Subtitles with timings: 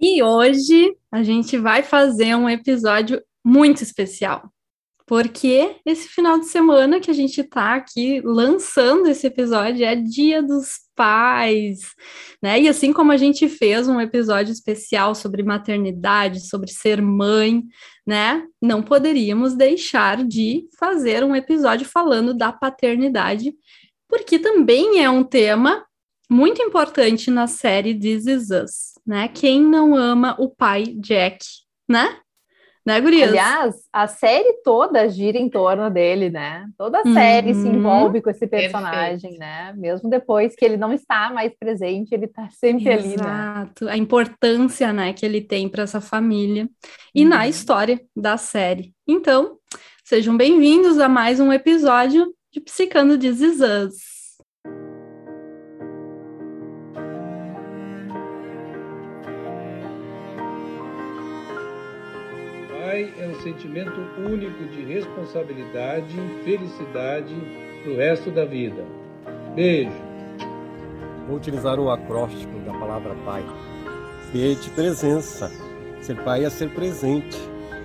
[0.00, 4.50] E hoje a gente vai fazer um episódio muito especial.
[5.06, 10.42] Porque esse final de semana que a gente está aqui lançando esse episódio é Dia
[10.42, 11.80] dos Pais,
[12.42, 12.60] né?
[12.60, 17.62] E assim como a gente fez um episódio especial sobre maternidade, sobre ser mãe,
[18.06, 18.46] né?
[18.62, 23.52] Não poderíamos deixar de fazer um episódio falando da paternidade,
[24.08, 25.84] porque também é um tema
[26.34, 29.28] muito importante na série This Is Us, né?
[29.28, 31.46] Quem não ama o pai Jack,
[31.88, 32.16] né?
[32.84, 33.30] Né, Gurias?
[33.30, 36.66] Aliás, a série toda gira em torno dele, né?
[36.76, 37.62] Toda a série uhum.
[37.62, 39.38] se envolve com esse personagem, Perfeito.
[39.38, 39.72] né?
[39.74, 43.06] Mesmo depois que ele não está mais presente, ele está sempre Exato.
[43.06, 43.22] ali, né?
[43.22, 46.68] Exato, a importância, né, que ele tem para essa família
[47.14, 47.28] e uhum.
[47.28, 48.92] na história da série.
[49.08, 49.56] Então,
[50.04, 54.13] sejam bem-vindos a mais um episódio de Psicando This Is Us.
[62.94, 67.34] Pai é um sentimento único de responsabilidade e felicidade
[67.82, 68.84] para o resto da vida.
[69.56, 69.90] Beijo.
[71.26, 73.44] Vou utilizar o acróstico da palavra Pai.
[74.30, 75.50] Ser de presença.
[76.02, 77.36] Ser pai é ser presente,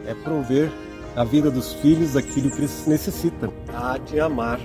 [0.06, 0.70] é prover
[1.16, 3.52] a vida dos filhos aquilo que eles necessitam.
[3.74, 4.60] Há de amar.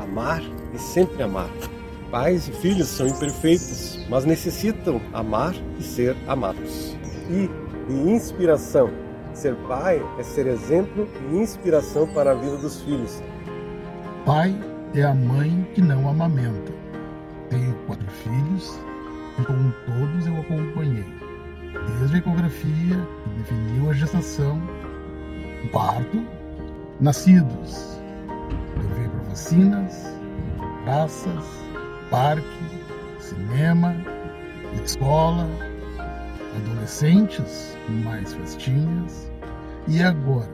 [0.00, 0.42] Amar
[0.74, 1.50] e sempre amar.
[2.10, 6.96] Pais e filhos são imperfeitos, mas necessitam amar e ser amados.
[7.30, 7.48] E,
[7.88, 9.05] e inspiração
[9.36, 13.22] Ser pai é ser exemplo e inspiração para a vida dos filhos.
[14.24, 14.58] Pai
[14.94, 16.72] é a mãe que não amamenta.
[17.50, 18.80] Tenho quatro filhos
[19.38, 21.04] e com todos eu acompanhei.
[21.98, 24.58] Desde a ecografia, que definiu a gestação,
[25.62, 26.24] o parto,
[26.98, 28.00] nascidos.
[28.74, 30.02] Levei para vacinas,
[30.84, 31.44] praças,
[32.10, 32.42] parque,
[33.20, 33.94] cinema,
[34.82, 35.46] escola,
[36.56, 39.30] adolescentes, mais festinhas,
[39.88, 40.48] e agora,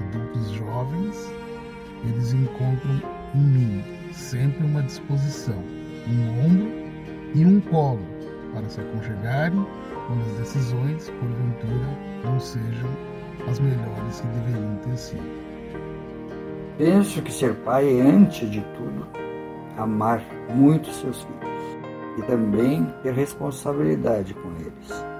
[0.00, 1.32] adultos jovens,
[2.04, 3.00] eles encontram
[3.34, 5.62] em mim sempre uma disposição,
[6.08, 6.68] um ombro
[7.34, 8.04] e um colo
[8.52, 9.64] para se aconchegarem
[10.06, 12.90] quando as decisões, porventura, não sejam
[13.48, 15.42] as melhores que deveriam ter sido.
[16.76, 19.06] Penso que ser pai é, antes de tudo,
[19.78, 25.11] amar muito seus filhos e também ter responsabilidade com eles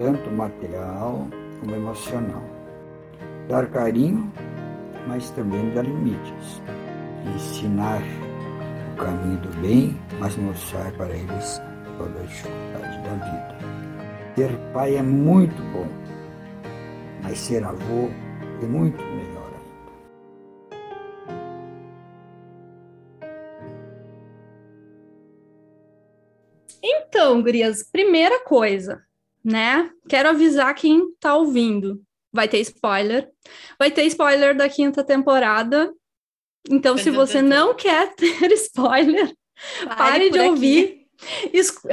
[0.00, 1.28] tanto material
[1.60, 2.42] como emocional.
[3.46, 4.32] Dar carinho,
[5.06, 6.62] mas também dar limites.
[7.36, 8.00] Ensinar
[8.94, 11.60] o caminho do bem, mas mostrar para eles
[11.98, 13.58] toda a dificuldade da vida.
[14.34, 15.86] Ser pai é muito bom,
[17.22, 18.08] mas ser avô
[18.62, 19.50] é muito melhor.
[26.82, 29.04] Então, Gurias, primeira coisa,
[29.44, 29.90] né?
[30.08, 32.02] Quero avisar quem tá ouvindo.
[32.32, 33.28] Vai ter spoiler.
[33.78, 35.92] Vai ter spoiler da quinta temporada.
[36.68, 39.34] Então, se você não quer ter spoiler,
[39.84, 41.00] pare, pare de ouvir.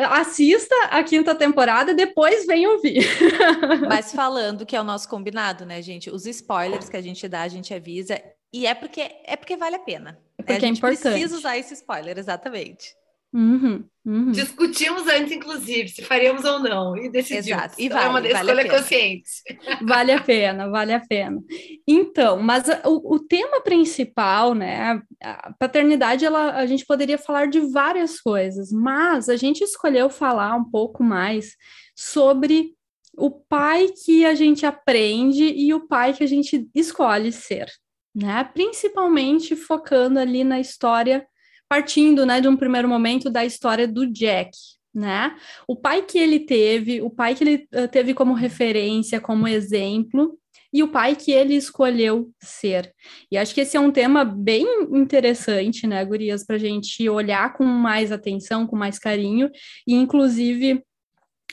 [0.09, 3.05] Assista a quinta temporada, depois vem ouvir.
[3.87, 6.09] Mas falando que é o nosso combinado, né, gente?
[6.09, 8.21] Os spoilers que a gente dá, a gente avisa.
[8.53, 10.17] E é porque é porque vale a pena.
[10.37, 11.01] É porque é importante.
[11.01, 12.95] precisa usar esse spoiler, exatamente.
[13.37, 14.31] Uhum, uhum.
[14.31, 17.47] Discutimos antes, inclusive, se faríamos ou não, e decidimos.
[17.49, 17.75] Exato.
[17.77, 19.29] E vale, é uma vale escolha consciente.
[19.85, 21.39] Vale a pena, vale a pena.
[21.87, 27.59] Então, mas o, o, tema principal, né, a paternidade, ela, a gente poderia falar de
[27.59, 31.55] várias coisas, mas a gente escolheu falar um pouco mais
[31.95, 32.73] sobre
[33.15, 37.67] o pai que a gente aprende e o pai que a gente escolhe ser,
[38.15, 38.43] né?
[38.51, 41.27] Principalmente focando ali na história
[41.69, 44.51] partindo, né, de um primeiro momento da história do Jack,
[44.93, 45.35] né?
[45.67, 50.37] O pai que ele teve, o pai que ele uh, teve como referência, como exemplo,
[50.73, 52.93] e o pai que ele escolheu ser.
[53.31, 57.53] E acho que esse é um tema bem interessante, né, Gurias, para a gente olhar
[57.53, 59.49] com mais atenção, com mais carinho,
[59.87, 60.83] e inclusive.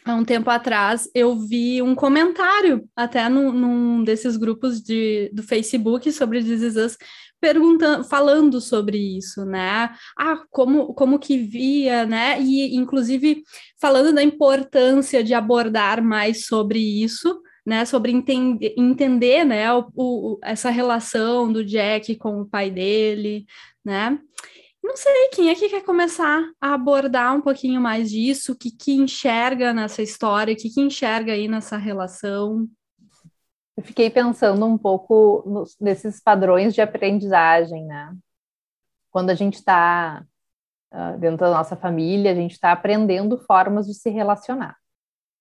[0.07, 5.43] Há um tempo atrás, eu vi um comentário até num, num desses grupos de, do
[5.43, 6.99] Facebook sobre This
[7.41, 9.95] perguntando, falando sobre isso, né?
[10.19, 12.41] Ah, como, como que via, né?
[12.41, 13.43] E inclusive
[13.81, 17.87] falando da importância de abordar mais sobre isso, né?
[17.87, 19.73] Sobre entender, entender né?
[19.73, 23.47] O, o, essa relação do Jack com o pai dele,
[23.85, 24.19] né?
[24.85, 28.71] Não sei quem é que quer começar a abordar um pouquinho mais disso, o que,
[28.71, 32.69] que enxerga nessa história, o que, que enxerga aí nessa relação.
[33.75, 38.15] Eu fiquei pensando um pouco nos, nesses padrões de aprendizagem, né?
[39.11, 40.23] Quando a gente está
[40.93, 44.77] uh, dentro da nossa família, a gente está aprendendo formas de se relacionar.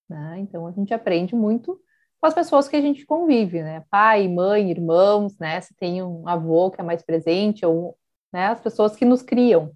[0.10, 0.40] né?
[0.40, 1.78] Então a gente aprende muito
[2.22, 3.84] com as pessoas que a gente convive, né?
[3.92, 5.60] Pai, mãe, irmãos, né?
[5.60, 7.98] Se tem um avô que é mais presente, ou
[8.34, 8.48] né?
[8.48, 9.72] as pessoas que nos criam.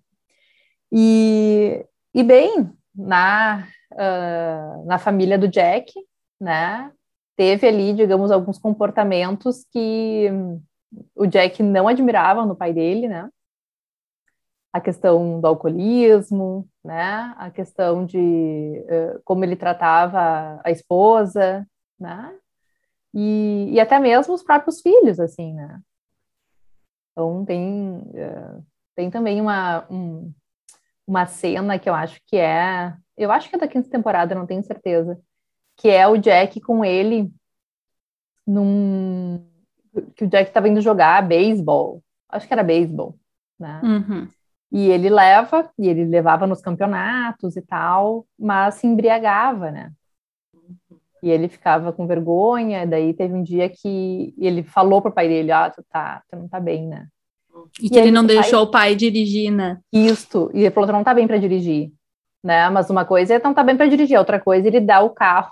[0.92, 5.94] E, e bem, na, uh, na família do Jack,
[6.42, 6.92] né?
[7.36, 10.28] Teve ali, digamos, alguns comportamentos que
[11.16, 13.30] o Jack não admirava no pai dele, né?
[14.74, 17.36] A questão do alcoolismo, né?
[17.38, 21.68] A questão de uh, como ele tratava a esposa,
[22.00, 22.34] né?
[23.14, 25.80] E, e até mesmo os próprios filhos, assim, né?
[27.18, 28.64] Então tem uh,
[28.96, 30.32] tem também uma um,
[31.08, 34.46] uma cena que eu acho que é eu acho que é da quinta temporada, não
[34.46, 35.20] tenho certeza,
[35.76, 37.34] que é o Jack com ele
[38.46, 39.44] num
[40.16, 43.18] que o Jack estava indo jogar beisebol, acho que era beisebol,
[43.60, 43.82] né?
[43.84, 44.28] Uhum.
[44.72, 49.92] E ele leva, e ele levava nos campeonatos e tal, mas se embriagava, né?
[51.22, 55.52] E ele ficava com vergonha, daí teve um dia que ele falou pro pai dele,
[55.52, 57.08] ah, tu, tá, tu não tá bem, né?
[57.82, 58.68] E, e que ele não deixou pai...
[58.68, 59.80] o pai dirigir, né?
[59.92, 61.92] Isso, e ele falou, tu não tá bem para dirigir,
[62.44, 62.70] né?
[62.70, 65.10] Mas uma coisa é não tá bem para dirigir, outra coisa é ele dá o
[65.10, 65.50] carro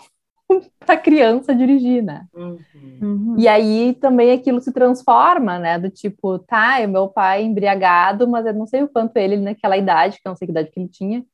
[0.86, 2.26] para criança dirigir, né?
[2.34, 3.36] Uhum.
[3.38, 5.80] E aí também aquilo se transforma, né?
[5.80, 9.78] Do tipo, tá, é meu pai embriagado, mas eu não sei o quanto ele, naquela
[9.78, 11.26] idade, que eu não sei que idade que ele tinha,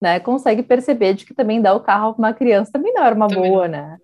[0.00, 0.20] né?
[0.20, 3.28] Consegue perceber de que também dar o carro para uma criança também não era uma
[3.28, 3.78] também boa, não.
[3.78, 3.98] né?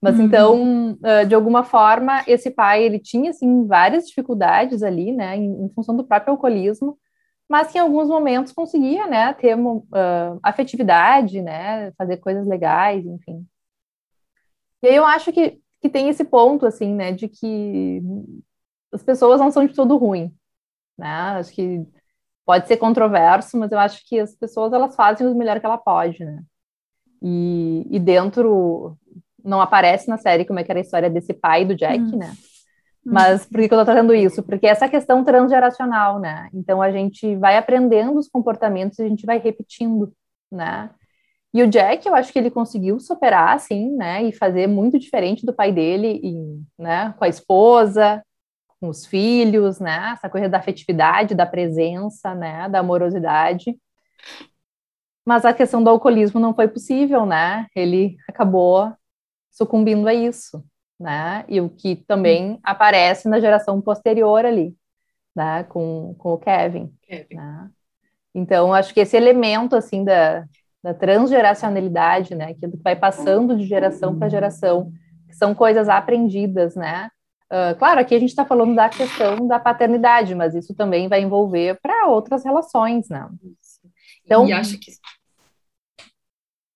[0.00, 0.24] Mas uhum.
[0.24, 5.36] então, de alguma forma, esse pai, ele tinha, assim, várias dificuldades ali, né?
[5.36, 6.96] Em, em função do próprio alcoolismo,
[7.48, 9.32] mas que em alguns momentos conseguia, né?
[9.34, 11.90] Ter uh, afetividade, né?
[11.98, 13.44] Fazer coisas legais, enfim.
[14.82, 18.00] E aí eu acho que, que tem esse ponto, assim, né, de que
[18.92, 20.32] as pessoas não são de todo ruim,
[20.96, 21.08] né?
[21.08, 21.84] Acho que
[22.48, 25.76] pode ser controverso, mas eu acho que as pessoas, elas fazem o melhor que ela
[25.76, 26.42] pode, né?
[27.20, 28.96] E, e dentro,
[29.44, 32.16] não aparece na série como é que era a história desse pai do Jack, hum.
[32.16, 32.32] né?
[33.04, 34.42] Mas por que, que eu tô trazendo isso?
[34.42, 36.48] Porque essa questão transgeracional, né?
[36.54, 40.10] Então a gente vai aprendendo os comportamentos e a gente vai repetindo,
[40.50, 40.88] né?
[41.52, 45.44] E o Jack, eu acho que ele conseguiu superar, assim, né, e fazer muito diferente
[45.44, 48.22] do pai dele, e, né, com a esposa,
[48.80, 53.76] com os filhos, né, essa coisa da afetividade, da presença, né, da amorosidade.
[55.24, 58.92] Mas a questão do alcoolismo não foi possível, né, ele acabou
[59.50, 60.64] sucumbindo a isso,
[60.98, 64.76] né, e o que também aparece na geração posterior ali,
[65.34, 66.92] né, com, com o Kevin.
[67.02, 67.34] Kevin.
[67.34, 67.70] Né?
[68.34, 70.44] Então, acho que esse elemento, assim, da,
[70.82, 72.46] da transgeracionalidade, né?
[72.50, 74.92] Aquilo que vai passando de geração para geração,
[75.26, 77.10] que são coisas aprendidas, né?
[77.50, 81.22] Uh, claro, aqui a gente está falando da questão da paternidade, mas isso também vai
[81.22, 83.26] envolver para outras relações, né?
[84.24, 84.92] Então, e acho que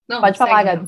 [0.08, 0.86] não, pode falar, Gabi.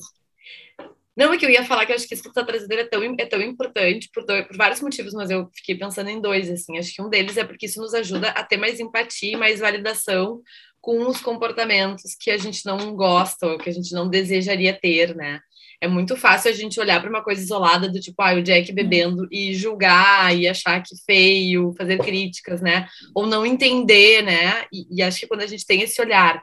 [1.17, 2.73] Não, é que eu ia falar que eu acho que isso que você está trazendo
[2.73, 6.21] é tão, é tão importante por, dois, por vários motivos, mas eu fiquei pensando em
[6.21, 6.77] dois, assim.
[6.77, 10.43] Acho que um deles é porque isso nos ajuda a ter mais empatia, mais validação
[10.81, 15.15] com os comportamentos que a gente não gosta ou que a gente não desejaria ter,
[15.15, 15.41] né?
[15.85, 18.73] É muito fácil a gente olhar para uma coisa isolada do tipo, ah, o Jack
[18.73, 22.89] bebendo e julgar e achar que feio, fazer críticas, né?
[23.15, 24.65] Ou não entender, né?
[24.73, 26.43] E, e acho que quando a gente tem esse olhar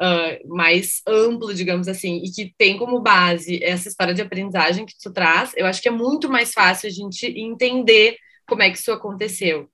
[0.00, 4.94] uh, mais amplo, digamos assim, e que tem como base essa história de aprendizagem que
[5.02, 8.16] tu traz, eu acho que é muito mais fácil a gente entender
[8.46, 9.68] como é que isso aconteceu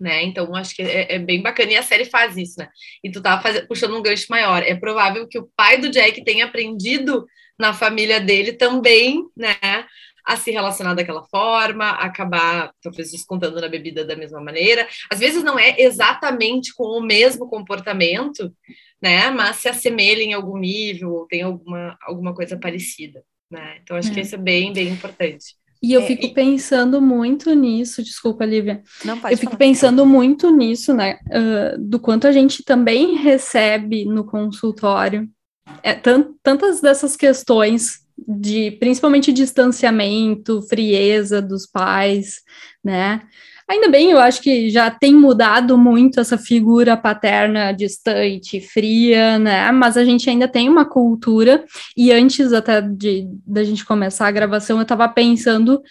[0.00, 0.22] né?
[0.24, 1.72] Então, acho que é, é, bem bacana.
[1.72, 2.68] E a série faz isso, né?
[3.02, 4.62] E tu tá fazendo, puxando um gancho maior.
[4.62, 7.26] É provável que o pai do Jack tenha aprendido
[7.58, 9.56] na família dele também, né?
[10.24, 14.86] A se relacionar daquela forma, acabar, talvez, descontando na bebida da mesma maneira.
[15.10, 18.52] Às vezes não é exatamente com o mesmo comportamento,
[19.02, 19.30] né?
[19.30, 23.78] Mas se assemelha em algum nível, ou tem alguma, alguma coisa parecida, né?
[23.82, 24.14] Então, acho é.
[24.14, 25.56] que isso é bem, bem importante.
[25.82, 26.34] E eu é, fico e...
[26.34, 28.82] pensando muito nisso, desculpa, Lívia.
[29.04, 31.18] Não, pode eu fico pensando muito nisso, né?
[31.26, 35.28] Uh, do quanto a gente também recebe no consultório.
[35.82, 35.94] É,
[36.42, 42.40] tantas dessas questões de principalmente distanciamento, frieza dos pais,
[42.82, 43.22] né?
[43.70, 49.70] Ainda bem, eu acho que já tem mudado muito essa figura paterna distante, fria, né?
[49.72, 51.62] Mas a gente ainda tem uma cultura,
[51.94, 55.82] e antes até de da gente começar a gravação, eu estava pensando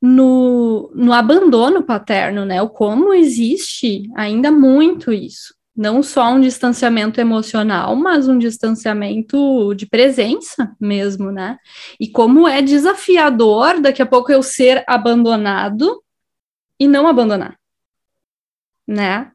[0.00, 2.60] no, no abandono paterno, né?
[2.60, 5.54] O como existe ainda muito isso.
[5.74, 11.56] Não só um distanciamento emocional, mas um distanciamento de presença mesmo, né?
[11.98, 16.01] E como é desafiador daqui a pouco eu ser abandonado
[16.78, 17.58] e não abandonar,
[18.86, 19.32] né?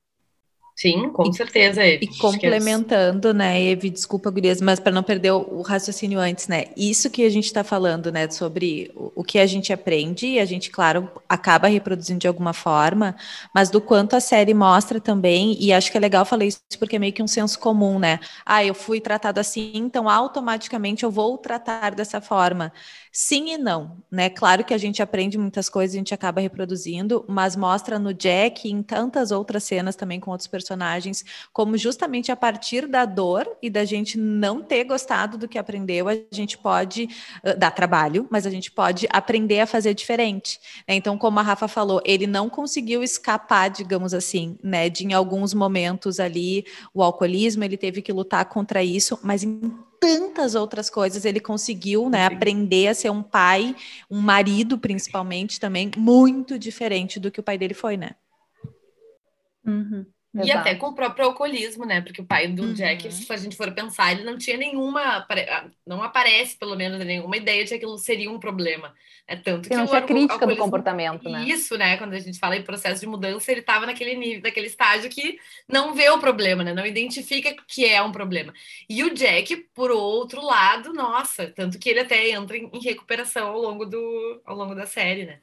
[0.79, 2.05] Sim, com certeza, Eve.
[2.05, 7.09] E complementando, né, Eve, desculpa, Gurias, mas para não perder o, raciocínio antes, né, isso
[7.09, 10.45] que a gente está falando, né, sobre o, o, que a gente aprende, e a
[10.45, 13.15] gente, claro, acaba reproduzindo de alguma forma,
[13.55, 16.97] mas do quanto a série mostra também, e acho que é legal falar isso porque
[16.97, 21.09] é meio que um senso comum, né, ah, eu fui tratado assim, então automaticamente eu
[21.09, 22.71] vou tratar dessa forma.
[23.11, 24.29] Sim e não, né?
[24.29, 28.67] Claro que a gente aprende muitas coisas, a gente acaba reproduzindo, mas mostra no Jack
[28.67, 33.49] e em tantas outras cenas também com outros personagens, como justamente a partir da dor
[33.61, 37.09] e da gente não ter gostado do que aprendeu, a gente pode
[37.43, 40.59] uh, dar trabalho, mas a gente pode aprender a fazer diferente.
[40.87, 40.95] Né?
[40.95, 44.89] Então, como a Rafa falou, ele não conseguiu escapar, digamos assim, né?
[44.89, 49.71] De em alguns momentos ali o alcoolismo, ele teve que lutar contra isso, mas em
[50.07, 53.75] tantas outras coisas ele conseguiu, né, aprender a ser um pai,
[54.09, 58.11] um marido principalmente também muito diferente do que o pai dele foi, né?
[59.65, 60.05] Uhum.
[60.37, 60.59] E Exato.
[60.59, 62.01] até com o próprio alcoolismo, né?
[62.01, 62.73] Porque o pai do uhum.
[62.73, 65.25] Jack, se a gente for pensar, ele não tinha nenhuma,
[65.85, 68.93] não aparece pelo menos nenhuma ideia de que aquilo seria um problema.
[69.27, 71.43] É tanto que não tinha crítica do comportamento, né?
[71.45, 71.97] Isso, né?
[71.97, 75.37] Quando a gente fala em processo de mudança, ele estava naquele nível, naquele estágio que
[75.67, 76.73] não vê o problema, né?
[76.73, 78.53] Não identifica que é um problema.
[78.89, 83.59] E o Jack, por outro lado, nossa, tanto que ele até entra em recuperação ao
[83.59, 85.39] longo do, ao longo da série, né?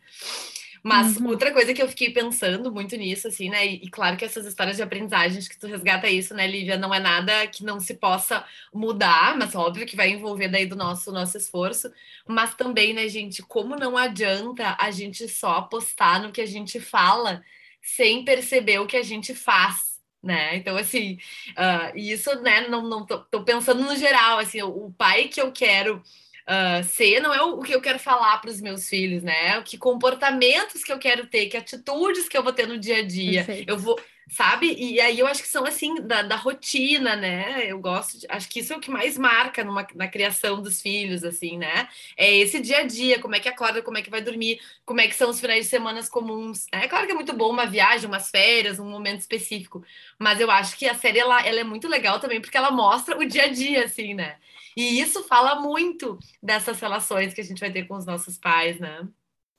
[0.85, 1.29] Mas uhum.
[1.29, 3.67] outra coisa que eu fiquei pensando muito nisso, assim, né?
[3.67, 6.76] E, e, claro que essas histórias de aprendizagem, que tu resgata isso, né, Lívia?
[6.76, 10.76] Não é nada que não se possa mudar, mas óbvio que vai envolver daí do
[10.76, 11.91] nosso, nosso esforço.
[12.29, 16.79] Mas também, né, gente, como não adianta a gente só apostar no que a gente
[16.79, 17.43] fala
[17.81, 20.57] sem perceber o que a gente faz né?
[20.57, 21.19] Então, assim,
[21.50, 25.53] uh, isso, né, não, não tô, tô, pensando no geral, assim, o pai que eu
[25.53, 26.03] quero
[26.48, 29.58] uh, ser, não é o, que eu quero falar para os meus filhos, né?
[29.58, 32.98] O que comportamentos que eu quero ter, que atitudes que eu vou ter no dia
[32.98, 33.44] a dia.
[33.44, 33.68] Perfeito.
[33.68, 33.98] Eu vou,
[34.28, 34.74] sabe?
[34.74, 37.64] E aí eu acho que são assim, da, da rotina, né?
[37.66, 40.80] Eu gosto, de, acho que isso é o que mais marca numa, na criação dos
[40.80, 41.88] filhos, assim, né?
[42.16, 45.00] É esse dia a dia, como é que acorda, como é que vai dormir, como
[45.00, 46.66] é que são os finais de semana comuns.
[46.70, 49.82] É claro que é muito bom uma viagem, umas férias, um momento específico,
[50.18, 53.16] mas eu acho que a série ela, ela é muito legal também porque ela mostra
[53.16, 54.36] o dia a dia, assim, né?
[54.76, 58.78] E isso fala muito dessas relações que a gente vai ter com os nossos pais,
[58.78, 59.09] né?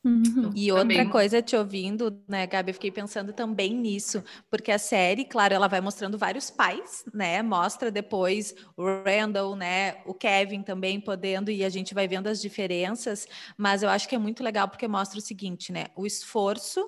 [0.05, 0.51] Uhum.
[0.55, 1.09] E outra também...
[1.09, 5.67] coisa, te ouvindo, né, Gabi, eu fiquei pensando também nisso, porque a série, claro, ela
[5.67, 7.41] vai mostrando vários pais, né?
[7.41, 10.03] Mostra depois o Randall, né?
[10.05, 14.13] O Kevin também podendo, e a gente vai vendo as diferenças, mas eu acho que
[14.13, 15.87] é muito legal porque mostra o seguinte, né?
[15.95, 16.87] O esforço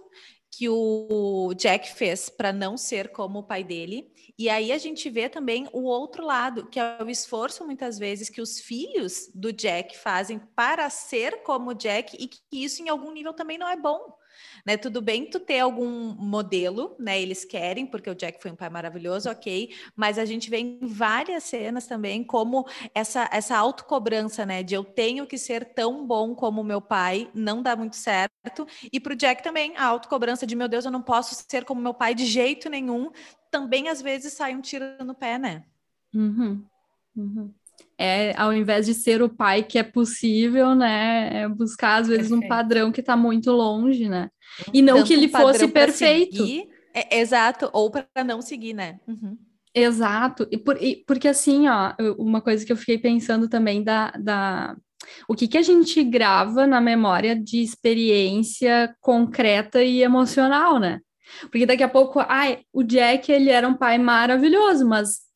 [0.51, 4.11] que o Jack fez para não ser como o pai dele.
[4.37, 8.29] E aí a gente vê também o outro lado, que é o esforço muitas vezes
[8.29, 13.11] que os filhos do Jack fazem para ser como Jack e que isso em algum
[13.11, 14.15] nível também não é bom
[14.65, 14.77] né?
[14.77, 17.21] Tudo bem tu ter algum modelo, né?
[17.21, 20.79] Eles querem, porque o Jack foi um pai maravilhoso, ok, mas a gente vê em
[20.81, 24.63] várias cenas também como essa, essa autocobrança, né?
[24.63, 28.67] De eu tenho que ser tão bom como meu pai, não dá muito certo.
[28.91, 31.81] E para o Jack também, a autocobrança de meu Deus, eu não posso ser como
[31.81, 33.11] meu pai de jeito nenhum,
[33.51, 35.63] também às vezes sai um tiro no pé, né?
[36.13, 36.65] Uhum.
[37.15, 37.53] Uhum
[37.97, 42.29] é ao invés de ser o pai que é possível, né, é buscar às vezes
[42.29, 42.45] Perfeito.
[42.45, 44.29] um padrão que está muito longe, né?
[44.73, 46.37] E não Tanto que ele fosse perfeito.
[46.37, 48.99] Seguir, é, exato, ou para não seguir, né?
[49.07, 49.37] Uhum.
[49.73, 54.11] Exato, e, por, e porque assim, ó, uma coisa que eu fiquei pensando também da,
[54.11, 54.75] da
[55.27, 60.99] o que, que a gente grava na memória de experiência concreta e emocional, né?
[61.51, 65.26] Porque daqui a pouco, ai, o Jack ele era um pai maravilhoso, mas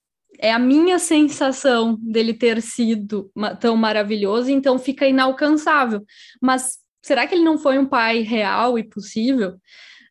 [0.41, 6.03] é a minha sensação dele ter sido tão maravilhoso, então fica inalcançável.
[6.41, 9.55] Mas será que ele não foi um pai real e possível,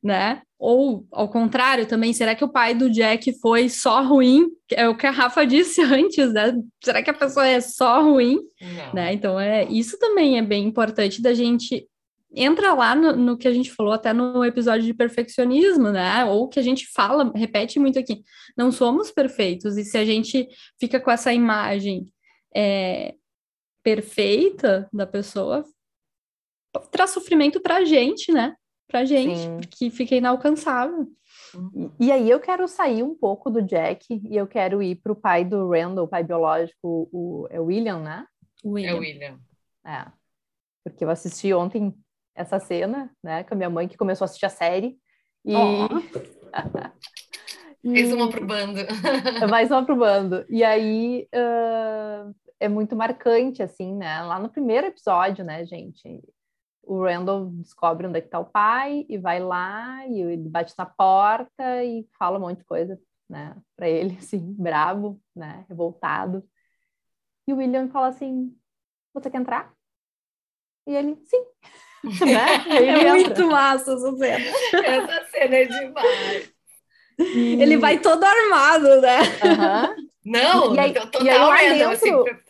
[0.03, 0.43] né?
[0.57, 4.47] Ou ao contrário também, será que o pai do Jack foi só ruim?
[4.71, 6.55] É o que a Rafa disse antes, né?
[6.83, 8.39] Será que a pessoa é só ruim?
[8.61, 8.95] Não.
[8.95, 9.13] Né?
[9.13, 11.89] Então é isso também é bem importante da gente
[12.35, 16.25] entra lá no, no, que a gente falou até no episódio de perfeccionismo, né?
[16.25, 18.23] Ou que a gente fala, repete muito aqui,
[18.57, 22.07] não somos perfeitos, e se a gente fica com essa imagem
[22.55, 23.15] é,
[23.83, 25.65] perfeita da pessoa,
[26.91, 28.55] traz sofrimento pra gente, né?
[28.87, 29.61] Pra gente, Sim.
[29.71, 31.07] que fica inalcançável.
[31.99, 35.13] E, e, aí eu quero sair um pouco do Jack e eu quero ir para
[35.13, 38.27] o pai do Randall, o pai biológico, o, é o William, né?
[38.65, 38.91] William.
[38.91, 39.41] É o William.
[39.85, 40.07] É.
[40.85, 41.95] Porque eu assisti ontem
[42.35, 44.99] essa cena, né, com a minha mãe que começou a assistir a série.
[45.45, 45.55] E.
[45.55, 45.89] Oh.
[47.83, 48.81] Mais uma pro bando.
[49.49, 50.45] Mais uma pro bando.
[50.51, 54.21] E aí uh, é muito marcante, assim, né?
[54.23, 56.23] Lá no primeiro episódio, né, gente?
[56.83, 60.75] O Randall descobre onde é que tá o pai e vai lá e ele bate
[60.77, 66.45] na porta e fala um monte de coisa né, para ele, assim, bravo, né, revoltado.
[67.47, 68.55] E o William fala assim:
[69.15, 69.73] Você quer entrar?
[70.87, 71.45] E ele, sim.
[72.04, 72.64] Né?
[73.04, 74.45] é muito massa essa cena.
[74.85, 76.52] Essa cena é demais.
[77.19, 77.62] E...
[77.62, 79.19] Ele vai todo armado, né?
[79.21, 80.09] Uhum.
[80.25, 82.11] Não, e aí, total e aí lá assim.
[82.11, 82.40] dentro,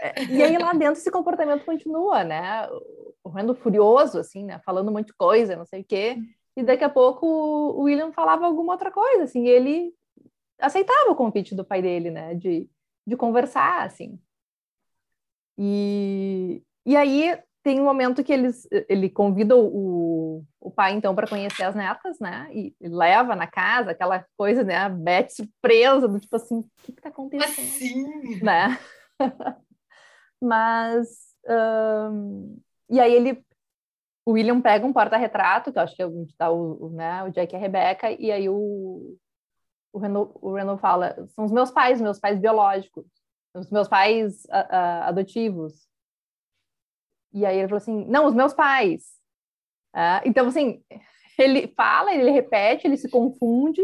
[0.00, 2.68] é, e aí lá dentro esse comportamento continua, né?
[3.24, 4.60] O furioso, assim, né?
[4.64, 6.16] Falando um monte de coisa, não sei o quê.
[6.56, 9.92] E daqui a pouco o William falava alguma outra coisa, assim, e ele
[10.60, 12.34] aceitava o convite do pai dele, né?
[12.34, 12.68] De,
[13.06, 14.18] de conversar, assim.
[15.56, 21.26] E, e aí tem um momento que eles, ele convida o, o pai, então, para
[21.26, 22.48] conhecer as netas, né?
[22.52, 24.76] E, e, leva na casa, aquela coisa, né?
[24.76, 27.48] A Beth surpresa, do tipo assim, o que está acontecendo?
[27.48, 28.40] Assim.
[28.42, 28.78] Né?
[30.40, 31.08] Mas...
[31.46, 33.44] Um, e aí ele...
[34.24, 37.24] O William pega um porta-retrato, que eu acho que é onde está o, o, né,
[37.24, 39.16] o Jack e a Rebecca, e aí o,
[39.90, 43.06] o, Renault, o Renault fala, são os meus pais, meus pais biológicos,
[43.54, 45.88] os meus pais a, a, adotivos.
[47.32, 49.02] E aí ele falou assim, não, os meus pais.
[49.92, 50.82] Ah, então, assim,
[51.38, 53.82] ele fala, ele repete, ele se confunde,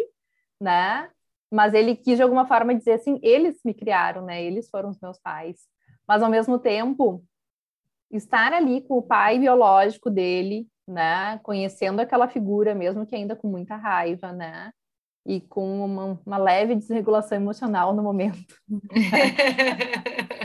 [0.60, 1.10] né?
[1.50, 4.42] Mas ele quis, de alguma forma, dizer assim, eles me criaram, né?
[4.42, 5.60] Eles foram os meus pais.
[6.06, 7.24] Mas, ao mesmo tempo,
[8.10, 11.38] estar ali com o pai biológico dele, né?
[11.42, 14.72] Conhecendo aquela figura, mesmo que ainda com muita raiva, né?
[15.26, 18.54] E com uma, uma leve desregulação emocional no momento.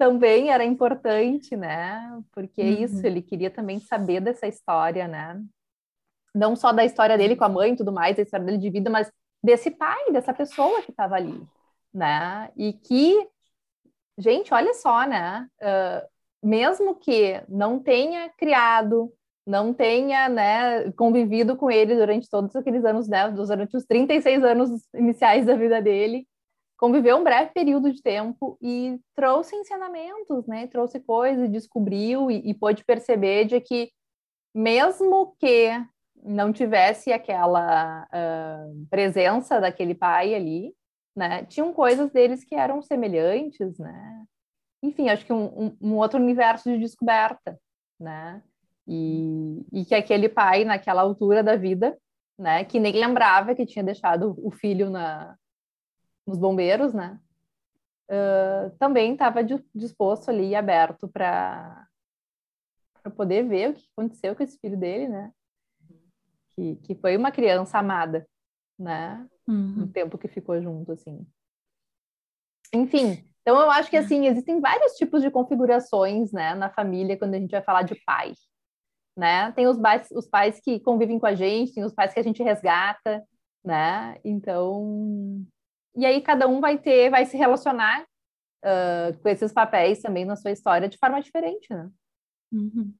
[0.00, 2.22] também era importante, né?
[2.32, 2.84] Porque é uhum.
[2.84, 5.38] isso, ele queria também saber dessa história, né?
[6.34, 8.70] Não só da história dele com a mãe e tudo mais, da história dele de
[8.70, 9.12] vida, mas
[9.44, 11.38] desse pai, dessa pessoa que estava ali,
[11.92, 12.50] né?
[12.56, 13.28] E que,
[14.16, 15.46] gente, olha só, né?
[15.60, 16.08] Uh,
[16.42, 19.12] mesmo que não tenha criado,
[19.46, 24.70] não tenha, né, convivido com ele durante todos aqueles anos, né, durante os 36 anos
[24.94, 26.26] iniciais da vida dele,
[26.80, 30.66] conviveu um breve período de tempo e trouxe ensinamentos, né?
[30.66, 33.92] Trouxe coisas, descobriu e, e pôde perceber de que
[34.54, 35.70] mesmo que
[36.24, 40.74] não tivesse aquela uh, presença daquele pai ali,
[41.14, 41.44] né?
[41.44, 44.24] Tinham coisas deles que eram semelhantes, né?
[44.82, 47.60] Enfim, acho que um, um, um outro universo de descoberta,
[48.00, 48.42] né?
[48.88, 51.94] E, e, que aquele pai, naquela altura da vida,
[52.38, 52.64] né?
[52.64, 55.36] Que nem lembrava que tinha deixado o filho na,
[56.30, 57.18] nos bombeiros, né?
[58.08, 59.40] Uh, também estava
[59.74, 61.86] disposto ali, aberto para
[63.16, 65.32] poder ver o que aconteceu com esse filho dele, né?
[66.54, 68.26] Que, que foi uma criança amada,
[68.78, 69.26] né?
[69.46, 69.74] Uhum.
[69.76, 71.26] No tempo que ficou junto, assim.
[72.72, 76.54] Enfim, então eu acho que, assim, existem vários tipos de configurações, né?
[76.54, 78.32] Na família, quando a gente vai falar de pai,
[79.16, 79.50] né?
[79.52, 82.22] Tem os pais, os pais que convivem com a gente, tem os pais que a
[82.22, 83.24] gente resgata,
[83.64, 84.18] né?
[84.24, 85.44] Então,
[85.96, 88.02] e aí cada um vai ter, vai se relacionar
[88.64, 91.88] uh, com esses papéis também na sua história de forma diferente, né?
[92.52, 92.94] Uhum.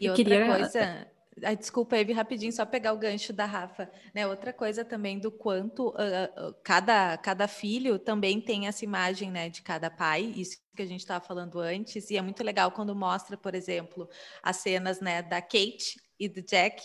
[0.00, 0.46] E, outra queria...
[0.46, 1.06] coisa,
[1.44, 3.90] Ai, desculpa, Eve, rapidinho, só pegar o gancho da Rafa.
[4.14, 4.26] Né?
[4.26, 9.50] Outra coisa também do quanto uh, uh, cada, cada filho também tem essa imagem né,
[9.50, 12.94] de cada pai, isso que a gente estava falando antes, e é muito legal quando
[12.94, 14.08] mostra, por exemplo,
[14.42, 16.82] as cenas né, da Kate e do Jack,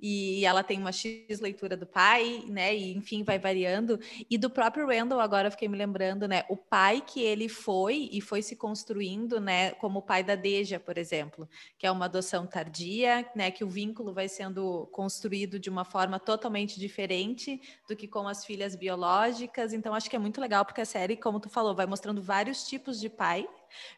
[0.00, 2.76] e ela tem uma X leitura do pai, né?
[2.76, 3.98] E enfim, vai variando.
[4.28, 6.44] E do próprio Randall, agora fiquei me lembrando, né?
[6.48, 9.70] O pai que ele foi e foi se construindo, né?
[9.72, 13.50] Como o pai da Deja, por exemplo, que é uma adoção tardia, né?
[13.50, 18.44] Que o vínculo vai sendo construído de uma forma totalmente diferente do que com as
[18.44, 19.72] filhas biológicas.
[19.72, 22.64] Então, acho que é muito legal, porque a série, como tu falou, vai mostrando vários
[22.64, 23.48] tipos de pai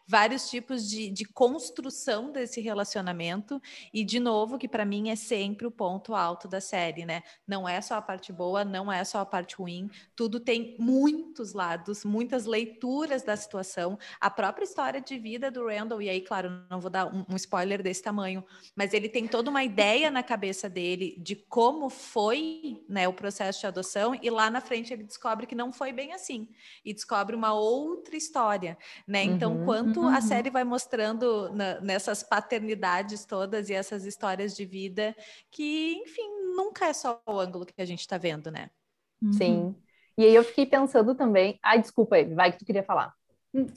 [0.06, 3.60] vários tipos de, de construção desse relacionamento.
[3.92, 7.22] E, de novo, que para mim é sempre o ponto alto da série, né?
[7.46, 11.52] Não é só a parte boa, não é só a parte ruim, tudo tem muitos
[11.52, 13.98] lados, muitas leituras da situação.
[14.20, 17.36] A própria história de vida do Randall, e aí, claro, não vou dar um, um
[17.36, 22.84] spoiler desse tamanho, mas ele tem toda uma ideia na cabeça dele de como foi
[22.88, 26.12] né, o processo de adoção, e lá na frente ele descobre que não foi bem
[26.12, 26.48] assim,
[26.84, 29.22] e descobre uma outra história, né?
[29.22, 30.08] Então, uhum quanto uhum.
[30.08, 35.14] a série vai mostrando na, nessas paternidades todas e essas histórias de vida
[35.50, 38.70] que, enfim, nunca é só o ângulo que a gente está vendo, né?
[39.20, 39.32] Uhum.
[39.32, 39.76] Sim.
[40.16, 41.58] E aí eu fiquei pensando também.
[41.62, 43.12] Ai, desculpa, aí, vai que tu queria falar.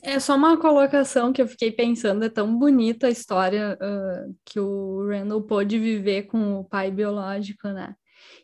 [0.02, 4.60] É só uma colocação que eu fiquei pensando, é tão bonita a história uh, que
[4.60, 7.95] o Randall pôde viver com o pai biológico, né?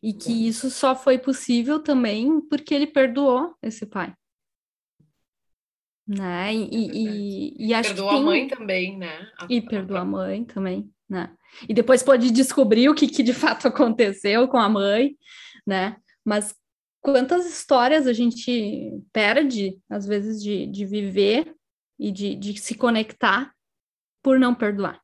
[0.01, 4.13] E que isso só foi possível também porque ele perdoou esse pai
[6.07, 6.53] né?
[6.53, 8.21] E, é e, e acho perdoa que tem...
[8.21, 9.27] a mãe também, né?
[9.39, 11.33] A, e perdoa a mãe também, né?
[11.67, 15.17] E depois pode descobrir o que, que de fato aconteceu com a mãe,
[15.65, 15.97] né?
[16.23, 16.55] Mas
[17.01, 21.55] quantas histórias a gente perde, às vezes, de, de viver
[21.99, 23.53] e de, de se conectar
[24.21, 24.99] por não perdoar,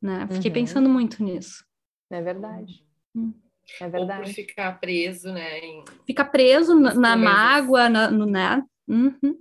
[0.00, 0.26] né?
[0.30, 0.54] Fiquei uhum.
[0.54, 1.64] pensando muito nisso.
[2.10, 2.84] É verdade.
[3.14, 3.32] Hum.
[3.80, 4.20] É verdade.
[4.20, 5.58] Ou por ficar preso, né?
[5.60, 5.84] Em...
[6.06, 8.62] Ficar preso na, na mágoa, na, no, né?
[8.88, 9.38] Uhum.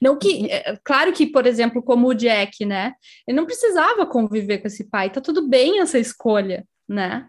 [0.00, 2.94] Não que, é, claro que, por exemplo, como o Jack, né?
[3.26, 7.28] Ele não precisava conviver com esse pai, tá tudo bem essa escolha, né?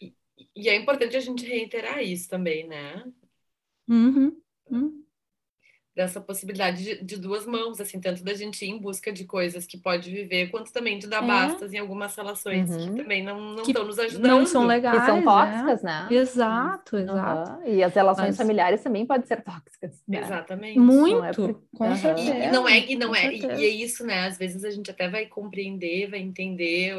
[0.00, 0.14] E,
[0.54, 3.04] e é importante a gente reiterar isso também, né?
[3.88, 4.40] Uhum.
[4.70, 5.09] Uhum
[6.00, 9.66] dessa possibilidade de, de, duas mãos, assim, tanto da gente ir em busca de coisas
[9.66, 11.26] que pode viver, quanto também de dar é.
[11.26, 12.94] bastas em algumas relações uhum.
[12.94, 14.26] que também não estão nos ajudando.
[14.26, 14.98] Não são legais.
[14.98, 16.06] Que são tóxicas, né?
[16.10, 16.16] né?
[16.16, 17.52] Exato, exato.
[17.52, 17.74] Uhum.
[17.74, 18.36] E as relações Mas...
[18.38, 20.02] familiares também podem ser tóxicas.
[20.08, 20.20] Né?
[20.20, 20.78] Exatamente.
[20.78, 21.62] Muito, é por...
[21.76, 22.34] com certeza.
[22.34, 24.26] E, e, não é, e não é, e, e é isso, né?
[24.26, 26.94] Às vezes a gente até vai compreender, vai entender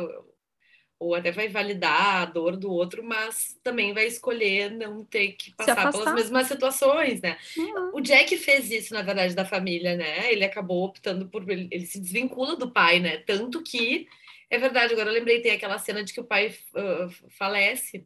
[1.02, 5.52] ou até vai validar a dor do outro, mas também vai escolher não ter que
[5.56, 7.40] passar pelas mesmas situações, né?
[7.58, 7.96] Uhum.
[7.96, 10.32] O Jack fez isso, na verdade, da família, né?
[10.32, 11.50] Ele acabou optando por.
[11.50, 13.18] Ele, ele, se desvincula do pai, né?
[13.18, 14.08] Tanto que.
[14.48, 18.06] É verdade, agora eu lembrei, tem aquela cena de que o pai uh, falece,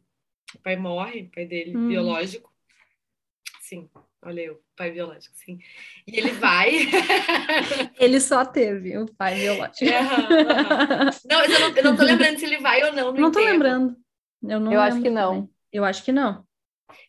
[0.54, 1.88] o pai morre, o pai dele, uhum.
[1.88, 2.50] biológico.
[3.60, 3.90] Sim,
[4.26, 5.58] olha eu, pai biológico, sim.
[6.06, 6.70] E ele vai.
[7.98, 9.84] ele só teve o pai biológico.
[11.24, 13.12] Não, eu não, eu não tô lembrando se ele vai ou não.
[13.12, 13.52] não tô enterro.
[13.52, 13.96] lembrando.
[14.42, 15.34] Eu, não eu acho que não.
[15.34, 15.50] Também.
[15.72, 16.44] Eu acho que não.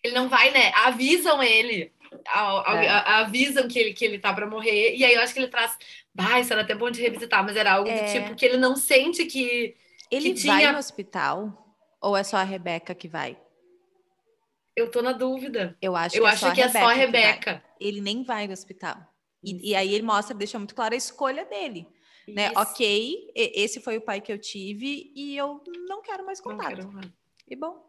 [0.04, 0.72] Ele não vai, né?
[0.76, 1.92] Avisam ele.
[2.28, 2.88] A, a, é.
[2.88, 4.96] a, avisam que ele, que ele tá para morrer.
[4.96, 5.78] E aí eu acho que ele traz.
[6.14, 8.04] Bah, isso era até bom de revisitar, mas era algo é.
[8.04, 9.76] do tipo que ele não sente que.
[10.10, 10.72] Ele que vai tinha...
[10.72, 11.76] no hospital?
[12.02, 13.38] Ou é só a Rebeca que vai?
[14.78, 15.76] Eu tô na dúvida.
[15.82, 17.64] Eu acho eu que, é, acho só que é só a Rebeca.
[17.80, 18.96] Ele nem vai no hospital.
[19.44, 21.88] E, e, aí ele mostra, deixa muito clara a escolha dele.
[22.28, 22.52] Né?
[22.56, 26.76] Ok, esse foi o pai que eu tive e eu não quero mais contato.
[26.76, 27.12] Quero.
[27.50, 27.82] E bom,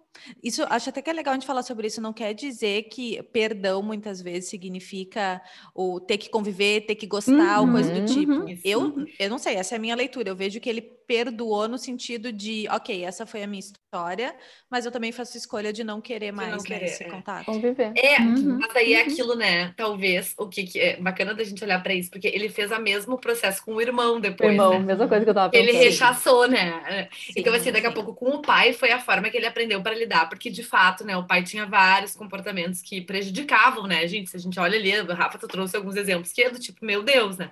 [0.43, 2.01] isso acho até que é legal a gente falar sobre isso.
[2.01, 5.43] Não quer dizer que perdão muitas vezes significa
[5.75, 8.33] o ter que conviver, ter que gostar, uhum, ou coisa do tipo.
[8.33, 10.31] Uhum, eu, eu não sei, essa é a minha leitura.
[10.31, 14.37] Eu vejo que ele perdoou no sentido de, ok, essa foi a minha história,
[14.71, 17.09] mas eu também faço escolha de não querer mais não né, querer, esse é.
[17.09, 17.47] contato.
[17.47, 17.93] Conviver.
[17.97, 19.11] É, uhum, mas aí é uhum.
[19.11, 19.73] aquilo, né?
[19.75, 22.79] Talvez o que, que, é bacana da gente olhar para isso, porque ele fez o
[22.79, 24.51] mesmo processo com o irmão depois.
[24.51, 24.81] O irmão, né?
[24.81, 25.69] mesma coisa que eu tava pensando.
[25.71, 27.09] Ele rechaçou, né?
[27.11, 27.93] Sim, então, assim, daqui sim.
[27.93, 30.63] a pouco com o pai foi a forma que ele aprendeu para lidar, porque de
[30.63, 34.29] fato, né, o pai tinha vários comportamentos que prejudicavam, né, gente?
[34.29, 37.03] Se a gente olha ali, a Rafa trouxe alguns exemplos que é do tipo, meu
[37.03, 37.51] Deus, né?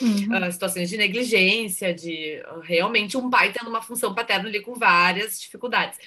[0.00, 0.46] Uhum.
[0.46, 4.74] Uh, situações de negligência, de uh, realmente um pai tendo uma função paterna ali com
[4.74, 5.98] várias dificuldades.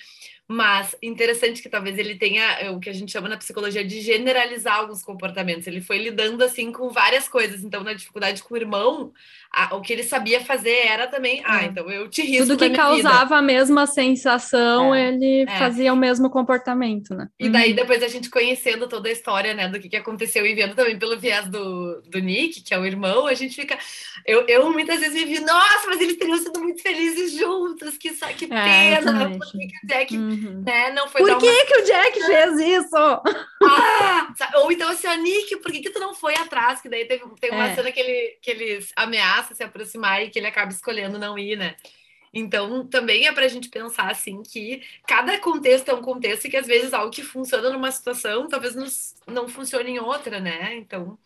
[0.47, 4.01] Mas interessante que talvez ele tenha eh, o que a gente chama na psicologia de
[4.01, 5.65] generalizar alguns comportamentos.
[5.67, 7.63] Ele foi lidando assim com várias coisas.
[7.63, 9.13] Então, na dificuldade com o irmão,
[9.53, 11.67] a, o que ele sabia fazer era também, ah, é.
[11.67, 13.35] então eu te risco Tudo que causava vida.
[13.37, 15.09] a mesma sensação, é.
[15.09, 15.57] ele é.
[15.59, 17.29] fazia o mesmo comportamento, né?
[17.39, 17.75] E daí uhum.
[17.75, 20.97] depois a gente conhecendo toda a história, né, do que, que aconteceu e vendo também
[20.97, 23.77] pelo viés do, do Nick, que é o irmão, a gente fica...
[24.25, 28.09] Eu, eu muitas vezes me vi, nossa, mas eles teriam sido muito felizes juntos, que,
[28.09, 30.32] que é, pena, por que, que o Jack...
[30.33, 30.63] Uhum.
[30.65, 30.91] Né?
[30.91, 31.65] Não foi por que, uma...
[31.65, 32.95] que o Jack fez isso?
[32.95, 36.81] Ah, ou então assim, a Nick, por que, que tu não foi atrás?
[36.81, 37.75] Que daí teve, tem uma é.
[37.75, 41.57] cena que ele, que ele ameaça se aproximar e que ele acaba escolhendo não ir,
[41.57, 41.75] né?
[42.33, 46.49] Então, também é para a gente pensar assim que cada contexto é um contexto e
[46.49, 48.75] que às vezes algo que funciona numa situação talvez
[49.27, 50.75] não funcione em outra, né?
[50.75, 51.17] Então,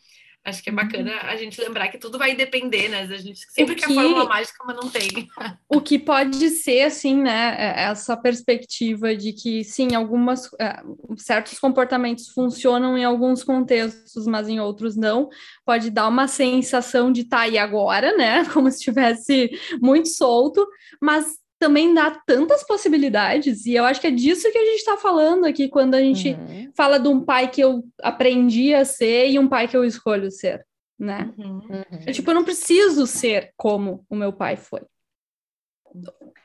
[0.48, 3.02] Acho que é bacana a gente lembrar que tudo vai depender, né?
[3.02, 5.28] A gente sempre que, quer a fórmula mágica, mas não tem.
[5.68, 7.56] O que pode ser, assim, né?
[7.60, 10.82] É, essa perspectiva de que, sim, algumas é,
[11.18, 15.28] certos comportamentos funcionam em alguns contextos, mas em outros não.
[15.66, 18.46] Pode dar uma sensação de estar tá aí agora, né?
[18.54, 20.66] Como se estivesse muito solto,
[21.02, 21.26] mas
[21.60, 25.46] também dá tantas possibilidades, e eu acho que é disso que a gente está falando
[25.46, 26.72] aqui quando a gente uhum.
[26.76, 30.30] fala de um pai que eu aprendi a ser e um pai que eu escolho
[30.30, 30.66] ser,
[31.00, 31.34] né?
[31.38, 31.62] Uhum.
[31.70, 32.12] uhum.
[32.12, 34.82] tipo, eu não preciso ser como o meu pai foi.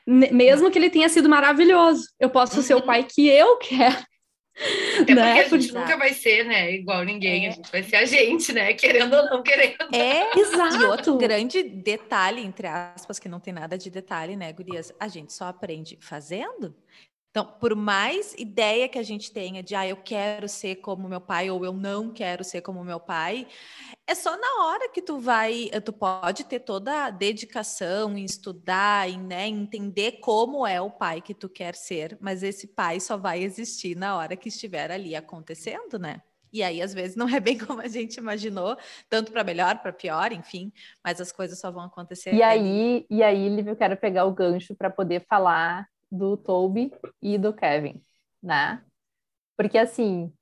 [0.06, 2.86] Mesmo que ele tenha sido maravilhoso, eu posso ser o uhum.
[2.86, 4.11] pai que eu quero.
[5.02, 5.42] Até né?
[5.42, 7.48] porque a gente nunca vai ser, né, igual ninguém, é.
[7.48, 9.94] a gente vai ser a gente, né, querendo ou não querendo.
[9.94, 10.76] É, exato.
[10.76, 15.08] E outro grande detalhe, entre aspas, que não tem nada de detalhe, né, gurias, a
[15.08, 16.74] gente só aprende fazendo.
[17.32, 21.20] Então, por mais ideia que a gente tenha de, ah, eu quero ser como meu
[21.20, 23.48] pai ou eu não quero ser como meu pai,
[24.06, 28.24] é só na hora que tu vai, eh, tu pode ter toda a dedicação em
[28.26, 33.00] estudar, em né, entender como é o pai que tu quer ser, mas esse pai
[33.00, 36.20] só vai existir na hora que estiver ali acontecendo, né?
[36.52, 38.76] E aí, às vezes, não é bem como a gente imaginou,
[39.08, 40.70] tanto para melhor, para pior, enfim,
[41.02, 42.34] mas as coisas só vão acontecer.
[42.34, 46.92] E aí, e aí, Liv, eu quero pegar o gancho para poder falar do Toby
[47.22, 48.02] e do Kevin,
[48.42, 48.84] né?
[49.56, 50.32] Porque assim,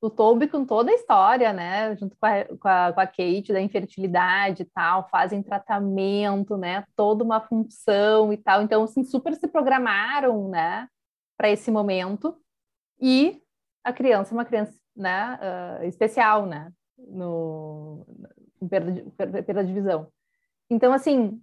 [0.00, 3.52] o Toby com toda a história, né, junto com a, com a, com a Kate,
[3.52, 9.34] da infertilidade e tal, fazem tratamento, né, toda uma função e tal, então, assim, super
[9.34, 10.88] se programaram, né,
[11.36, 12.34] para esse momento,
[12.98, 13.42] e
[13.84, 15.38] a criança é uma criança, né,
[15.80, 18.06] uh, especial, né, no,
[18.60, 19.02] em perda de,
[19.42, 20.10] perda de visão.
[20.70, 21.42] Então, assim,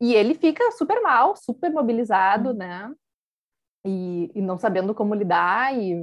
[0.00, 2.92] e ele fica super mal, super mobilizado, né,
[3.84, 5.94] e, e não sabendo como lidar, e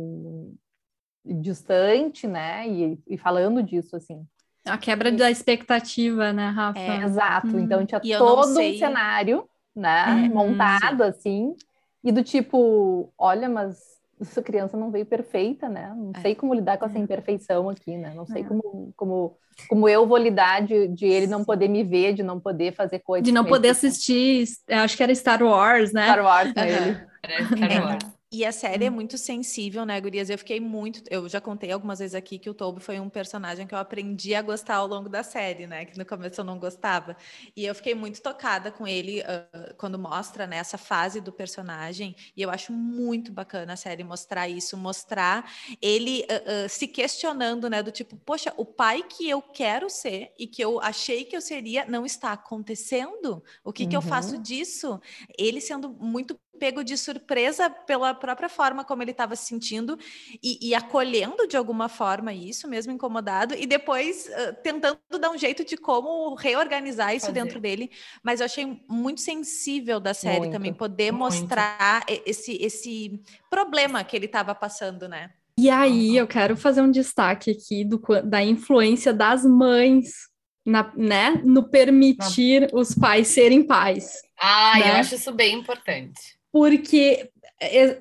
[1.24, 2.68] distante, né?
[2.68, 4.26] E, e falando disso, assim.
[4.66, 6.80] A quebra da expectativa, né, Rafa?
[6.80, 7.48] É, exato.
[7.48, 7.60] Hum.
[7.60, 11.10] Então tinha todo um cenário, né, é, montado sim.
[11.10, 11.56] assim,
[12.04, 15.94] e do tipo, olha, mas essa criança não veio perfeita, né?
[15.96, 16.22] Não é.
[16.22, 17.02] sei como lidar com essa é.
[17.02, 18.14] imperfeição aqui, né?
[18.16, 18.46] Não sei é.
[18.46, 19.38] como, como,
[19.70, 23.00] como eu vou lidar de, de ele não poder me ver, de não poder fazer
[23.00, 23.26] coisas.
[23.26, 26.04] De não poder assistir, acho que era Star Wars, né?
[26.04, 27.00] Star Wars com ele.
[27.24, 28.17] Era Star Wars.
[28.38, 28.94] E a série é hum.
[28.94, 30.30] muito sensível, né, Gurias?
[30.30, 31.02] Eu fiquei muito.
[31.10, 34.36] Eu já contei algumas vezes aqui que o Toby foi um personagem que eu aprendi
[34.36, 35.86] a gostar ao longo da série, né?
[35.86, 37.18] Que no começo eu não gostava.
[37.56, 42.16] E eu fiquei muito tocada com ele uh, quando mostra né, essa fase do personagem.
[42.36, 47.68] E eu acho muito bacana a série mostrar isso, mostrar ele uh, uh, se questionando,
[47.68, 47.82] né?
[47.82, 51.42] Do tipo, poxa, o pai que eu quero ser e que eu achei que eu
[51.42, 53.44] seria não está acontecendo.
[53.64, 53.90] O que, uhum.
[53.90, 54.42] que eu faço uhum.
[54.44, 55.02] disso?
[55.40, 59.98] Ele sendo muito pego de surpresa pela própria forma como ele estava se sentindo
[60.44, 65.38] e, e, acolhendo de alguma forma isso, mesmo incomodado, e depois uh, tentando dar um
[65.38, 67.42] jeito de como reorganizar isso Fazer.
[67.42, 67.90] dentro dele.
[68.24, 71.34] Mas eu achei muito sensível da série muito, também poder muito.
[71.34, 75.32] mostrar esse, esse problema que ele estava passando, né?
[75.60, 80.28] E aí eu quero fazer um destaque aqui do, da influência das mães
[80.64, 84.22] na, né, no permitir os pais serem pais.
[84.40, 84.92] Ah, né?
[84.92, 87.30] eu acho isso bem importante porque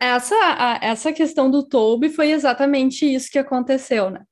[0.00, 4.22] essa, essa questão do Toby foi exatamente isso que aconteceu, né?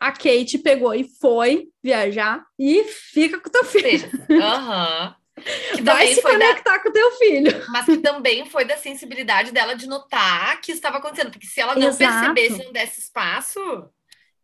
[0.00, 4.10] A Kate pegou e foi viajar e fica com teu filho.
[4.30, 5.14] Aham.
[5.34, 5.82] Uhum.
[5.82, 6.78] Vai se conectar da...
[6.80, 7.64] com teu filho.
[7.70, 11.30] Mas que também foi da sensibilidade dela de notar que isso estava acontecendo.
[11.30, 12.34] Porque se ela não Exato.
[12.34, 13.58] percebesse, não desse espaço,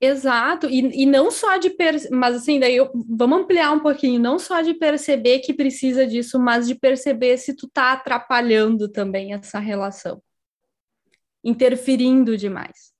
[0.00, 4.20] Exato, e, e não só de perceber, mas assim, daí eu, vamos ampliar um pouquinho,
[4.20, 9.32] não só de perceber que precisa disso, mas de perceber se tu tá atrapalhando também
[9.34, 10.22] essa relação,
[11.42, 12.92] interferindo demais,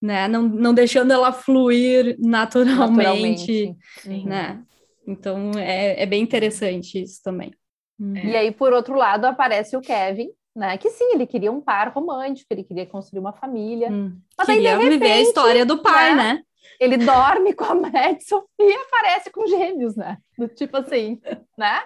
[0.00, 0.26] né?
[0.28, 4.64] Não, não deixando ela fluir naturalmente, naturalmente né?
[5.06, 7.52] Então é, é bem interessante isso também.
[8.00, 10.76] E aí, por outro lado, aparece o Kevin, né?
[10.76, 13.90] Que sim, ele queria um par romântico, ele queria construir uma família.
[13.90, 16.22] Hum, mas queria aí, repente, viver a história do pai, né?
[16.34, 16.42] né?
[16.80, 20.18] Ele dorme com a Sofia e aparece com gêmeos, né?
[20.36, 21.20] Do tipo assim,
[21.56, 21.84] né?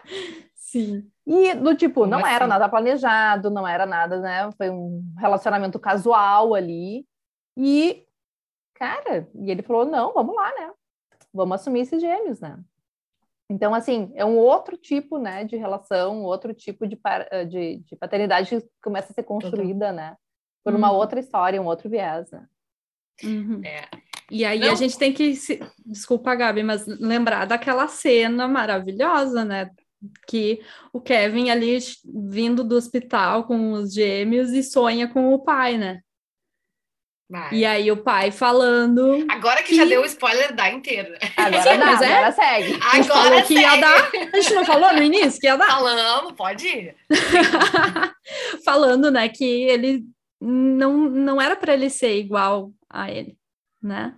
[0.54, 1.06] Sim.
[1.26, 4.50] E do tipo, não era nada planejado, não era nada, né?
[4.56, 7.06] Foi um relacionamento casual ali.
[7.56, 8.06] E,
[8.74, 10.70] cara, e ele falou: não, vamos lá, né?
[11.32, 12.58] Vamos assumir esses gêmeos, né?
[13.52, 16.98] Então, assim, é um outro tipo, né, de relação, outro tipo de,
[17.30, 20.16] eh, de, de paternidade que começa a ser construída, né,
[20.64, 20.96] por uma uhum.
[20.96, 22.46] outra história, um outro viés, né.
[23.22, 23.60] Uhum.
[23.62, 23.82] É.
[24.30, 24.72] E aí Não.
[24.72, 25.60] a gente tem que, se...
[25.84, 29.70] desculpa, Gabi, mas lembrar daquela cena maravilhosa, né,
[30.26, 31.78] que o Kevin ali
[32.30, 36.00] vindo do hospital com os gêmeos e sonha com o pai, né?
[37.32, 37.48] Vai.
[37.50, 39.24] E aí o pai falando.
[39.26, 41.16] Agora que, que, já deu o spoiler, dá inteiro.
[41.34, 42.12] Agora Sim, dá, mas é...
[42.12, 42.74] agora segue.
[42.74, 43.46] A gente agora falou segue.
[43.46, 44.10] que ia dar.
[44.34, 45.66] A gente não falou no início que ia dar?
[45.66, 46.94] Falando, pode ir.
[48.62, 50.04] falando, né, que ele
[50.38, 53.34] não, não era para ele ser igual a ele,
[53.82, 54.14] né?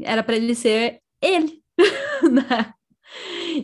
[0.00, 1.60] Era para ele ser ele,
[2.30, 2.72] né?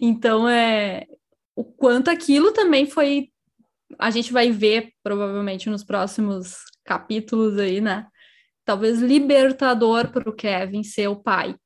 [0.02, 1.06] Então é
[1.54, 3.28] o quanto aquilo também foi
[4.00, 8.06] a gente vai ver provavelmente nos próximos capítulos aí, né?
[8.64, 11.56] Talvez libertador para o Kevin ser o pai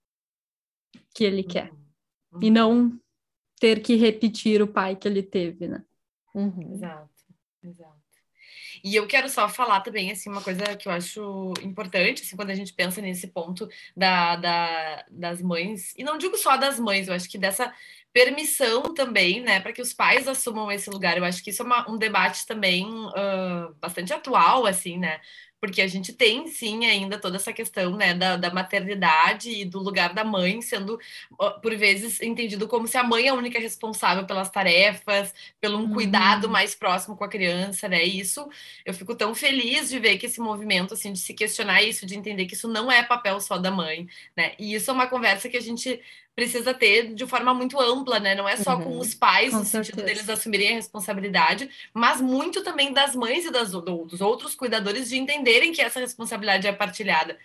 [1.14, 1.70] que ele quer
[2.32, 2.40] uhum.
[2.42, 3.00] e não
[3.60, 5.84] ter que repetir o pai que ele teve, né?
[6.34, 6.74] Uhum.
[6.74, 7.10] Exato,
[7.62, 7.98] exato.
[8.84, 12.50] E eu quero só falar também, assim, uma coisa que eu acho importante, assim, quando
[12.50, 17.08] a gente pensa nesse ponto da, da, das mães, e não digo só das mães,
[17.08, 17.72] eu acho que dessa
[18.18, 21.16] permissão também, né, para que os pais assumam esse lugar.
[21.16, 25.20] Eu acho que isso é uma, um debate também uh, bastante atual, assim, né?
[25.60, 29.78] Porque a gente tem, sim, ainda toda essa questão, né, da, da maternidade e do
[29.80, 30.98] lugar da mãe sendo,
[31.62, 35.82] por vezes, entendido como se a mãe é a única responsável pelas tarefas, pelo um
[35.82, 35.94] uhum.
[35.94, 38.04] cuidado mais próximo com a criança, né?
[38.04, 38.48] E isso,
[38.84, 42.16] eu fico tão feliz de ver que esse movimento, assim, de se questionar isso, de
[42.16, 44.54] entender que isso não é papel só da mãe, né?
[44.58, 46.00] E isso é uma conversa que a gente
[46.38, 48.32] precisa ter de forma muito ampla, né?
[48.36, 48.84] Não é só uhum.
[48.84, 49.90] com os pais, com no certeza.
[49.90, 55.08] sentido deles assumirem a responsabilidade, mas muito também das mães e das, dos outros cuidadores
[55.08, 57.36] de entenderem que essa responsabilidade é partilhada.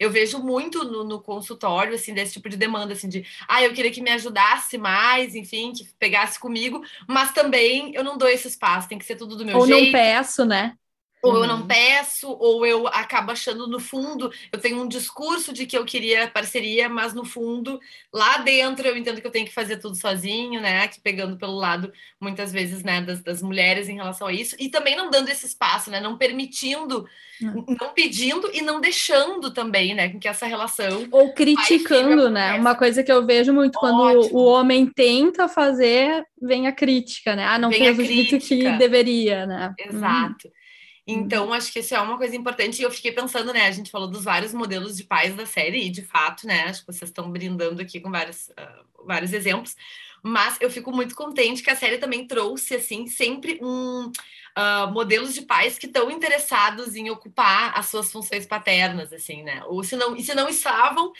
[0.00, 3.72] Eu vejo muito no, no, consultório, assim, desse tipo de demanda, assim, de, ah, eu
[3.72, 8.48] queria que me ajudasse mais, enfim, que pegasse comigo, mas também eu não dou esse
[8.48, 9.78] espaço, tem que ser tudo do meu Ou jeito.
[9.78, 10.74] Ou não peço, né?
[11.22, 11.42] Ou uhum.
[11.42, 11.66] eu não uhum.
[11.66, 16.28] peço, ou eu acabo achando no fundo, eu tenho um discurso de que eu queria
[16.28, 17.78] parceria, mas no fundo,
[18.12, 20.88] lá dentro, eu entendo que eu tenho que fazer tudo sozinho, né?
[20.88, 24.70] Que pegando pelo lado, muitas vezes, né, das, das mulheres em relação a isso, e
[24.70, 26.00] também não dando esse espaço, né?
[26.00, 27.06] Não permitindo,
[27.42, 27.64] uhum.
[27.78, 30.08] não pedindo e não deixando também, né?
[30.08, 31.06] Que essa relação.
[31.10, 32.54] Ou criticando, né?
[32.54, 33.80] Uma coisa que eu vejo muito Ótimo.
[33.80, 37.44] quando o homem tenta fazer, vem a crítica, né?
[37.44, 39.74] Ah, não fez o jeito que deveria, né?
[39.78, 40.48] Exato.
[40.48, 40.59] Uhum.
[41.06, 41.52] Então, uhum.
[41.52, 42.80] acho que isso é uma coisa importante.
[42.80, 43.66] E eu fiquei pensando, né?
[43.66, 46.64] A gente falou dos vários modelos de pais da série, e de fato, né?
[46.64, 49.74] Acho que vocês estão brindando aqui com vários, uh, vários exemplos.
[50.22, 54.10] Mas eu fico muito contente que a série também trouxe, assim, sempre um
[54.56, 59.62] uh, modelos de pais que estão interessados em ocupar as suas funções paternas, assim, né?
[59.66, 61.12] Ou se não, e se não estavam,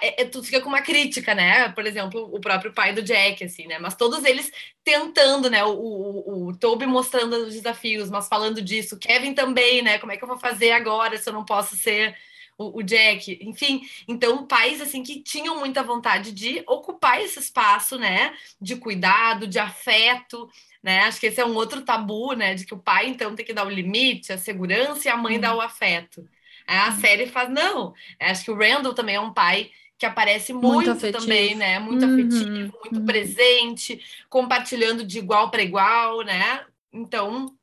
[0.00, 1.68] é, é, tu fica com uma crítica, né?
[1.70, 3.78] Por exemplo, o próprio pai do Jack, assim, né?
[3.78, 4.50] Mas todos eles
[4.84, 5.64] tentando, né?
[5.64, 9.98] O, o, o Toby mostrando os desafios, mas falando disso, Kevin também, né?
[9.98, 12.16] Como é que eu vou fazer agora se eu não posso ser
[12.58, 18.34] o, Jack, enfim, então pais assim que tinham muita vontade de ocupar esse espaço, né,
[18.60, 20.48] de cuidado, de afeto,
[20.82, 21.00] né?
[21.00, 23.52] Acho que esse é um outro tabu, né, de que o pai então tem que
[23.52, 26.26] dar o limite, a segurança e a mãe dá o afeto.
[26.66, 27.94] A série faz não.
[28.18, 31.78] Acho que o Randall também é um pai que aparece muito, muito também, né?
[31.78, 33.06] Muito uhum, afetivo, muito uhum.
[33.06, 36.64] presente, compartilhando de igual para igual, né?
[36.92, 37.54] Então,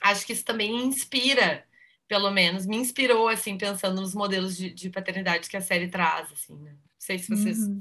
[0.00, 1.64] acho que isso também inspira
[2.08, 6.30] pelo menos, me inspirou, assim, pensando nos modelos de, de paternidade que a série traz,
[6.32, 6.72] assim, né?
[6.72, 7.80] Não sei se vocês uhum.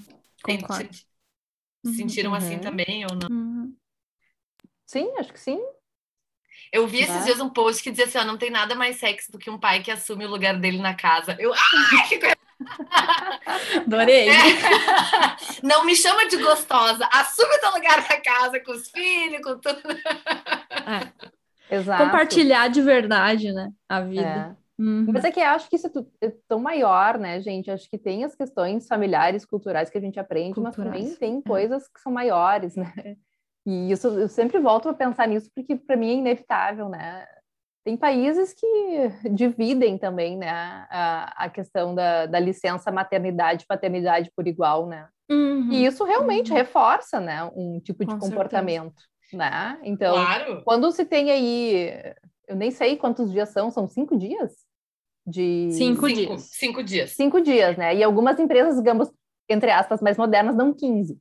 [1.93, 2.37] sentiram uhum.
[2.37, 3.29] assim também ou não.
[3.29, 3.75] Uhum.
[4.85, 5.59] Sim, acho que sim.
[6.71, 7.23] Eu vi esses é.
[7.23, 9.59] dias um post que dizia assim, ó, não tem nada mais sexy do que um
[9.59, 11.35] pai que assume o lugar dele na casa.
[11.39, 12.35] Eu, ai, que coisa...
[13.85, 14.29] Adorei.
[14.29, 14.35] É.
[15.61, 19.81] Não me chama de gostosa, assume teu lugar na casa com os filhos, com tudo.
[19.91, 21.34] É.
[21.69, 22.03] Exato.
[22.03, 24.57] compartilhar de verdade, né, a vida.
[24.61, 24.65] É.
[24.77, 25.05] Uhum.
[25.07, 25.87] Mas é que acho que isso
[26.21, 27.71] é, é tão maior, né, gente?
[27.71, 30.77] Acho que tem as questões familiares, culturais que a gente aprende, culturais.
[30.77, 31.41] mas também tem é.
[31.41, 32.93] coisas que são maiores, né?
[33.65, 37.25] E isso eu sempre volto a pensar nisso porque para mim é inevitável, né?
[37.83, 44.31] Tem países que dividem também, né, a, a questão da, da licença maternidade e paternidade
[44.35, 45.07] por igual, né?
[45.29, 45.71] Uhum.
[45.71, 46.57] E isso realmente uhum.
[46.57, 48.93] reforça, né, um tipo de Com comportamento.
[48.93, 49.79] Certeza né?
[49.83, 50.61] Então, claro.
[50.63, 52.13] quando se tem aí,
[52.47, 54.53] eu nem sei quantos dias são, são cinco dias?
[55.25, 55.71] De...
[55.71, 56.41] Cinco, cinco dias.
[56.41, 57.11] Cinco dias.
[57.11, 57.95] Cinco dias, né?
[57.95, 59.11] E algumas empresas, digamos,
[59.49, 61.19] entre aspas, mais modernas, dão 15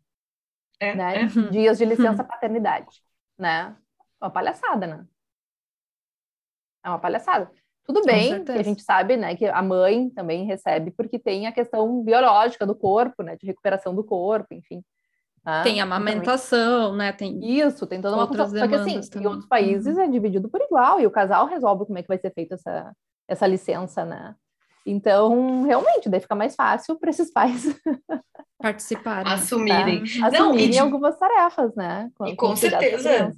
[0.80, 1.22] é, né?
[1.22, 1.50] É.
[1.50, 2.28] dias de licença uhum.
[2.28, 3.02] paternidade,
[3.38, 3.76] né?
[4.20, 5.06] Uma palhaçada, né?
[6.84, 7.50] É uma palhaçada.
[7.84, 11.52] Tudo bem que a gente sabe, né, que a mãe também recebe porque tem a
[11.52, 14.82] questão biológica do corpo, né, de recuperação do corpo, enfim.
[15.44, 17.12] Ah, tem amamentação, né?
[17.12, 18.48] Tem isso, tem toda uma função.
[18.48, 19.24] Só que assim, também.
[19.24, 20.02] em outros países uhum.
[20.02, 22.92] é dividido por igual e o casal resolve como é que vai ser feita essa,
[23.28, 24.34] essa licença, né?
[24.86, 27.64] Então, realmente, daí fica mais fácil para esses pais
[28.58, 30.26] participarem, assumirem, tá?
[30.28, 30.78] assumirem de...
[30.78, 32.10] algumas tarefas, né?
[32.16, 33.34] Com, e com certeza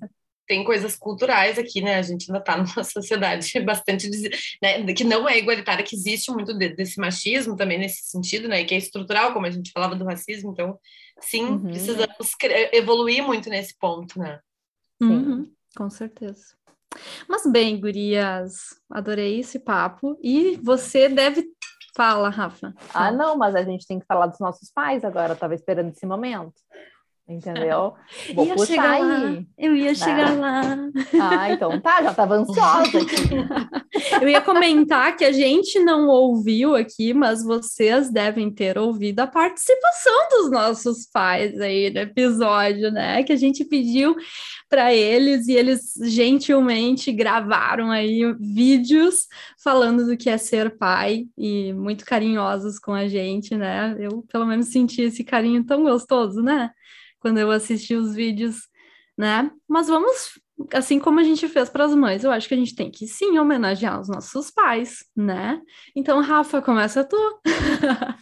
[0.46, 1.96] tem coisas culturais aqui, né?
[1.96, 4.08] A gente ainda está numa sociedade bastante
[4.62, 8.60] né, que não é igualitária, que existe muito desse machismo também nesse sentido, né?
[8.60, 10.52] E que é estrutural, como a gente falava do racismo.
[10.52, 10.78] Então,
[11.20, 11.62] sim, uhum.
[11.62, 12.35] precisamos
[12.72, 14.40] evoluir muito nesse ponto, né?
[15.00, 16.57] Uhum, com certeza.
[17.29, 20.18] Mas bem, gurias, adorei esse papo.
[20.22, 21.46] E você deve.
[21.94, 22.74] Fala, Rafa.
[22.92, 25.31] Ah, não, mas a gente tem que falar dos nossos pais agora.
[25.31, 26.55] Eu estava esperando esse momento.
[27.28, 27.94] Entendeu?
[28.34, 29.46] Vou ia puxar aí.
[29.58, 30.62] Eu ia chegar lá.
[31.20, 34.16] Ah, então tá, já estava ansiosa aqui.
[34.20, 39.26] Eu ia comentar que a gente não ouviu aqui, mas vocês devem ter ouvido a
[39.26, 43.22] participação dos nossos pais aí no episódio, né?
[43.22, 44.14] Que a gente pediu
[44.68, 49.26] para eles e eles gentilmente gravaram aí vídeos
[49.62, 53.96] falando do que é ser pai e muito carinhosos com a gente, né?
[53.98, 56.70] Eu pelo menos senti esse carinho tão gostoso, né?
[57.20, 58.68] Quando eu assisti os vídeos,
[59.16, 59.50] né?
[59.68, 60.38] Mas vamos,
[60.72, 63.06] assim como a gente fez para as mães, eu acho que a gente tem que
[63.06, 65.60] sim homenagear os nossos pais, né?
[65.94, 67.16] Então, Rafa, começa tu.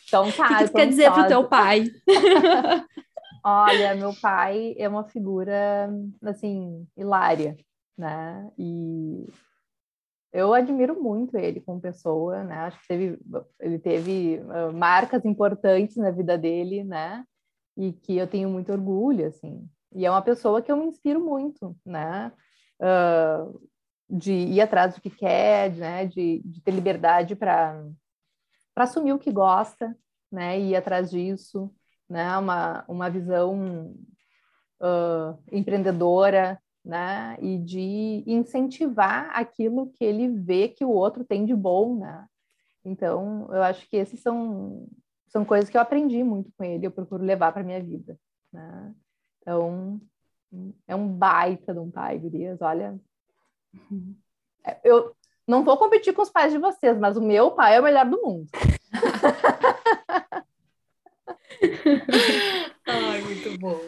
[0.06, 0.44] Então tá.
[0.44, 1.84] o que, que tu quer dizer para o teu pai?
[3.46, 5.90] Olha, meu pai é uma figura,
[6.22, 7.54] assim, hilária,
[7.96, 8.50] né?
[8.58, 9.26] E
[10.32, 12.56] eu admiro muito ele como pessoa, né?
[12.56, 13.18] Acho que teve,
[13.60, 17.22] ele teve uh, marcas importantes na vida dele, né?
[17.76, 19.68] E que eu tenho muito orgulho, assim.
[19.94, 22.32] E é uma pessoa que eu me inspiro muito, né?
[22.80, 23.60] Uh,
[24.08, 26.06] de ir atrás do que quer, né?
[26.06, 27.84] De, de ter liberdade para
[28.76, 29.96] assumir o que gosta,
[30.30, 30.58] né?
[30.58, 31.72] E ir atrás disso,
[32.08, 32.36] né?
[32.36, 33.94] Uma, uma visão
[34.80, 37.36] uh, empreendedora, né?
[37.40, 42.26] E de incentivar aquilo que ele vê que o outro tem de bom, né?
[42.84, 44.86] Então, eu acho que esses são
[45.34, 48.16] são coisas que eu aprendi muito com ele, eu procuro levar para minha vida,
[48.52, 48.94] né?
[49.42, 50.00] Então,
[50.86, 52.96] é um baita de um pai, gurias, olha.
[54.84, 55.12] Eu
[55.44, 58.08] não vou competir com os pais de vocês, mas o meu pai é o melhor
[58.08, 58.48] do mundo.
[62.86, 63.80] Ai, muito bom.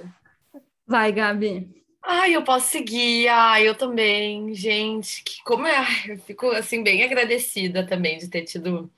[0.84, 1.84] Vai, Gabi.
[2.02, 3.28] Ai, eu posso seguir.
[3.28, 5.22] Ai, eu também, gente.
[5.22, 8.90] Que como é, eu fico assim bem agradecida também de ter tido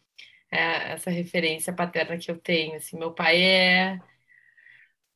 [0.51, 2.76] é, essa referência paterna que eu tenho.
[2.76, 4.01] Assim, meu pai é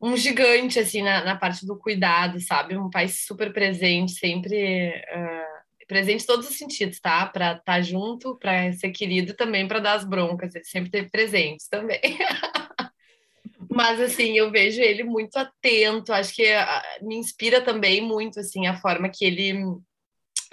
[0.01, 2.77] um gigante assim na, na parte do cuidado, sabe?
[2.77, 7.25] Um pai super presente, sempre uh, presente em todos os sentidos, tá?
[7.27, 10.55] Para estar tá junto, para ser querido, também para dar as broncas.
[10.55, 12.01] Ele sempre teve presentes também.
[13.71, 18.67] Mas, assim, eu vejo ele muito atento, acho que uh, me inspira também muito, assim,
[18.67, 19.55] a forma que ele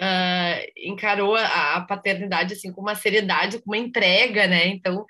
[0.00, 4.66] uh, encarou a, a, paternidade, assim, com uma seriedade, com uma entrega, né?
[4.68, 5.04] Então,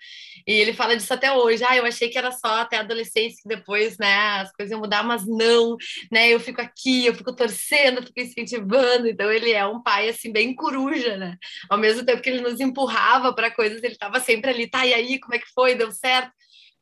[0.46, 1.64] e ele fala disso até hoje.
[1.64, 4.80] Ah, eu achei que era só até a adolescência, que depois, né, as coisas iam
[4.80, 5.76] mudar, mas não,
[6.10, 6.28] né?
[6.28, 9.08] Eu fico aqui, eu fico torcendo, eu fico incentivando.
[9.08, 11.36] Então, ele é um pai, assim, bem coruja, né?
[11.68, 14.92] Ao mesmo tempo que ele nos empurrava para coisas, ele estava sempre ali, tá, e
[14.92, 15.74] aí, como é que foi?
[15.74, 16.32] Deu certo?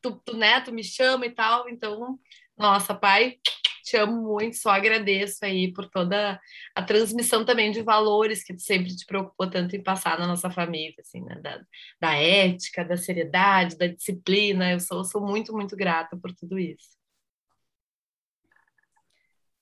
[0.01, 1.69] tu, tu, né, tu me chama e tal.
[1.69, 2.19] Então,
[2.59, 3.37] nossa, pai,
[3.85, 6.39] te amo muito, só agradeço aí por toda
[6.75, 10.95] a transmissão também de valores que sempre te preocupou tanto em passar na nossa família,
[11.01, 11.41] assim, né?
[11.41, 11.61] Da,
[12.01, 14.73] da ética, da seriedade, da disciplina.
[14.73, 16.98] Eu sou, sou muito, muito grata por tudo isso.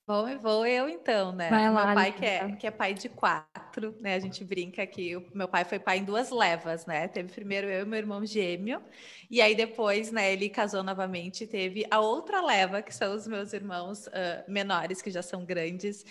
[0.07, 1.51] Bom, vou eu então, né?
[1.51, 4.15] Vai lá, meu pai que é, que é pai de quatro, né?
[4.15, 7.09] A gente brinca que o meu pai foi pai em duas levas, né?
[7.09, 8.81] Teve primeiro eu e meu irmão gêmeo,
[9.29, 13.53] e aí depois, né, ele casou novamente, teve a outra leva, que são os meus
[13.53, 16.05] irmãos uh, menores, que já são grandes,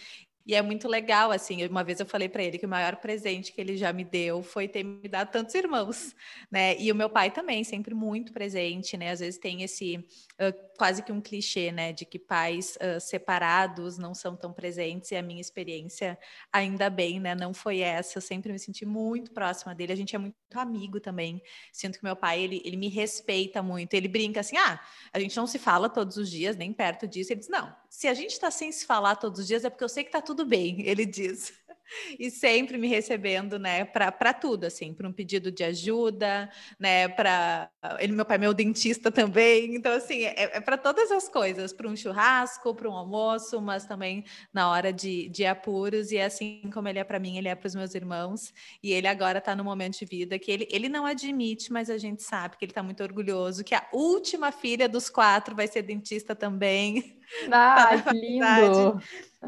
[0.47, 3.51] e é muito legal, assim, uma vez eu falei para ele que o maior presente
[3.51, 6.15] que ele já me deu foi ter me dado tantos irmãos,
[6.51, 6.79] né?
[6.79, 9.09] E o meu pai também, sempre muito presente, né?
[9.09, 9.97] Às vezes tem esse
[10.39, 15.11] uh, quase que um clichê, né, de que pais uh, separados não são tão presentes,
[15.11, 16.17] e a minha experiência,
[16.51, 20.15] ainda bem, né, não foi essa, eu sempre me senti muito próxima dele, a gente
[20.15, 24.39] é muito amigo também, sinto que meu pai, ele, ele me respeita muito, ele brinca
[24.39, 24.79] assim, ah,
[25.11, 28.07] a gente não se fala todos os dias, nem perto disso, ele diz, não, se
[28.07, 30.21] a gente está sem se falar todos os dias é porque eu sei que está
[30.21, 31.53] tudo bem, ele diz.
[32.19, 37.69] e sempre me recebendo, né, para tudo, assim, para um pedido de ajuda, né, para
[37.99, 41.71] ele, meu pai, é meu dentista também, então assim é, é para todas as coisas,
[41.71, 44.23] para um churrasco, para um almoço, mas também
[44.53, 47.67] na hora de, de apuros e assim como ele é para mim, ele é para
[47.67, 51.05] os meus irmãos e ele agora está no momento de vida que ele, ele não
[51.05, 55.09] admite, mas a gente sabe que ele está muito orgulhoso que a última filha dos
[55.09, 57.19] quatro vai ser dentista também.
[57.51, 59.01] Ah, tá que lindo!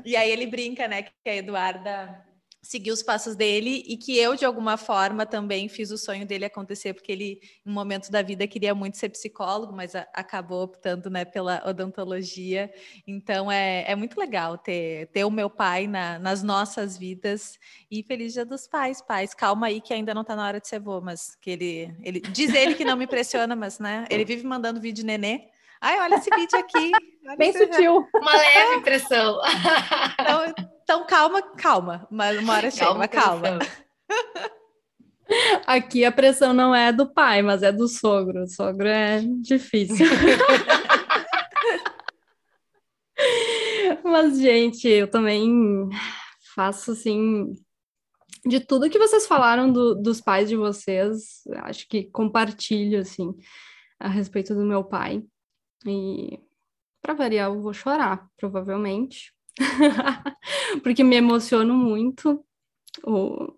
[0.06, 2.27] E aí ele brinca, né, que a Eduarda
[2.68, 6.44] seguir os passos dele e que eu, de alguma forma, também fiz o sonho dele
[6.44, 10.64] acontecer, porque ele, em um momento da vida, queria muito ser psicólogo, mas a, acabou
[10.64, 12.70] optando né, pela odontologia.
[13.08, 17.58] Então, é, é muito legal ter, ter o meu pai na, nas nossas vidas.
[17.90, 19.34] E feliz dia dos pais, pais.
[19.34, 22.20] Calma aí que ainda não está na hora de ser vô, mas que ele, ele...
[22.20, 25.48] Diz ele que não me impressiona, mas né, ele vive mandando vídeo nenê.
[25.80, 26.92] Ai, olha esse vídeo aqui.
[27.36, 28.08] Bem sutil.
[28.16, 29.40] Uma leve impressão.
[30.20, 30.54] Então,
[30.84, 32.08] então, calma, calma.
[32.10, 33.08] Mas uma hora chega, calma.
[33.08, 33.60] calma.
[35.66, 38.44] Aqui a pressão não é do pai, mas é do sogro.
[38.44, 40.06] O sogro é difícil.
[44.04, 45.90] mas, gente, eu também
[46.56, 47.54] faço assim.
[48.46, 53.36] De tudo que vocês falaram do, dos pais de vocês, acho que compartilho assim
[54.00, 55.22] a respeito do meu pai.
[55.86, 56.40] E
[57.08, 59.34] para variar, eu vou chorar, provavelmente,
[60.84, 62.46] porque me emociono muito.
[63.02, 63.54] O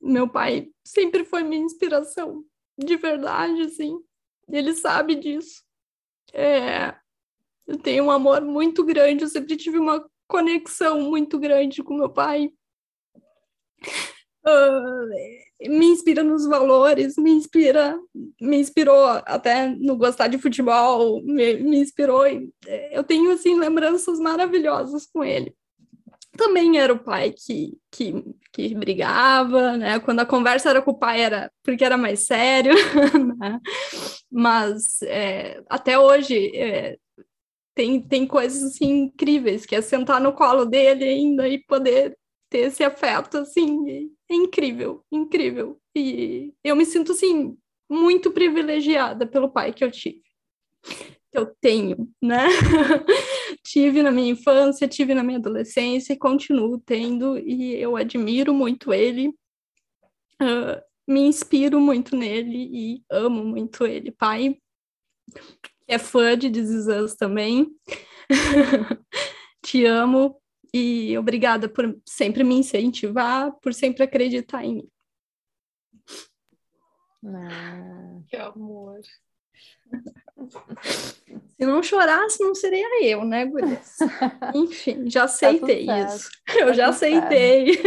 [0.00, 2.42] meu pai sempre foi minha inspiração,
[2.78, 4.02] de verdade, assim.
[4.48, 5.62] Ele sabe disso.
[6.32, 6.96] É,
[7.66, 12.08] eu tenho um amor muito grande, eu sempre tive uma conexão muito grande com meu
[12.08, 12.50] pai.
[14.46, 17.98] Uh, me inspira nos valores, me inspira,
[18.40, 22.22] me inspirou até no gostar de futebol, me, me inspirou.
[22.90, 25.54] Eu tenho assim lembranças maravilhosas com ele.
[26.36, 30.00] Também era o pai que, que, que brigava, né?
[30.00, 32.72] Quando a conversa era com o pai era porque era mais sério,
[33.38, 33.60] né?
[34.30, 36.96] Mas é, até hoje é,
[37.74, 42.16] tem, tem coisas assim incríveis, que é sentar no colo dele ainda e poder
[42.48, 45.80] ter esse afeto assim, é incrível, incrível.
[45.94, 47.56] E eu me sinto assim
[47.90, 50.22] muito privilegiada pelo pai que eu tive.
[51.32, 52.46] Que eu tenho, né?
[53.64, 58.92] tive na minha infância, tive na minha adolescência e continuo tendo, e eu admiro muito
[58.92, 59.28] ele.
[60.40, 64.56] Uh, me inspiro muito nele e amo muito ele, pai.
[65.88, 67.68] É fã de This Is Us também.
[69.62, 70.40] Te amo
[70.72, 74.88] e obrigada por sempre me incentivar, por sempre acreditar em mim.
[77.24, 79.00] Ah, que amor.
[81.60, 83.98] Se não chorasse, não seria eu, né, Gurias?
[84.54, 86.30] Enfim, já tá aceitei tá isso.
[86.56, 87.78] Eu tá já aceitei.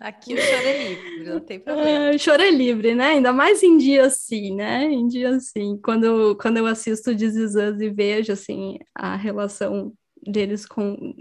[0.00, 2.14] Aqui o choro é livre, não tem problema.
[2.14, 3.06] Uh, choro é livre, né?
[3.06, 4.84] Ainda mais em dia assim, né?
[4.84, 9.92] Em dia assim, quando, quando eu assisto This Is Us e vejo, assim, a relação
[10.26, 11.14] deles com...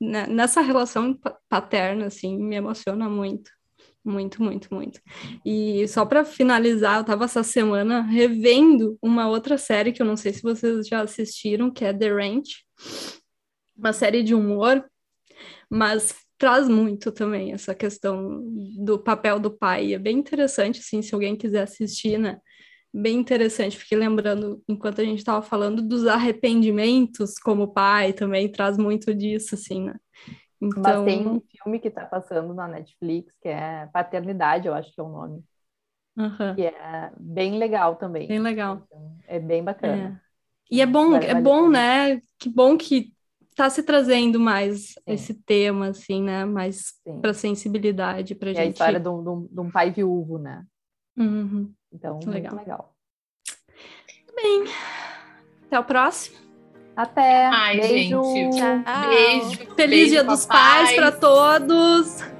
[0.00, 0.26] Né?
[0.26, 1.18] Nessa relação
[1.48, 3.50] paterna, assim, me emociona muito.
[4.04, 5.00] Muito, muito, muito.
[5.46, 10.16] E só para finalizar, eu estava essa semana revendo uma outra série que eu não
[10.16, 12.66] sei se vocês já assistiram, que é The Ranch,
[13.74, 14.84] uma série de humor,
[15.70, 18.42] mas traz muito também essa questão
[18.84, 19.94] do papel do pai.
[19.94, 22.38] É bem interessante, assim, se alguém quiser assistir, né?
[22.96, 28.78] Bem interessante, fiquei lembrando, enquanto a gente estava falando dos arrependimentos como pai, também traz
[28.78, 29.96] muito disso, assim, né?
[30.62, 30.80] Então...
[30.80, 35.00] Mas tem um filme que está passando na Netflix, que é Paternidade, eu acho que
[35.00, 35.42] é o nome.
[36.16, 36.54] Uhum.
[36.54, 38.28] Que é bem legal também.
[38.28, 38.82] Bem legal.
[38.86, 40.20] Então, é bem bacana.
[40.20, 40.24] É.
[40.70, 42.20] E é bom, é bom, né?
[42.38, 43.12] Que bom que
[43.50, 45.00] está se trazendo mais Sim.
[45.06, 46.44] esse tema, assim, né?
[46.44, 48.58] Mais para sensibilidade, para gente.
[48.58, 50.64] É a história de um, de um, pai viúvo, né?
[51.16, 51.72] Uhum.
[51.94, 52.52] Então, legal.
[52.52, 52.94] muito legal.
[54.26, 54.74] Muito bem.
[55.66, 56.36] Até o próximo.
[56.96, 57.46] Até.
[57.46, 58.22] Ai, beijo.
[58.24, 58.60] gente.
[59.08, 59.74] Beijo.
[59.74, 60.36] Feliz beijo, Dia papai.
[60.36, 62.33] dos Pais para todos.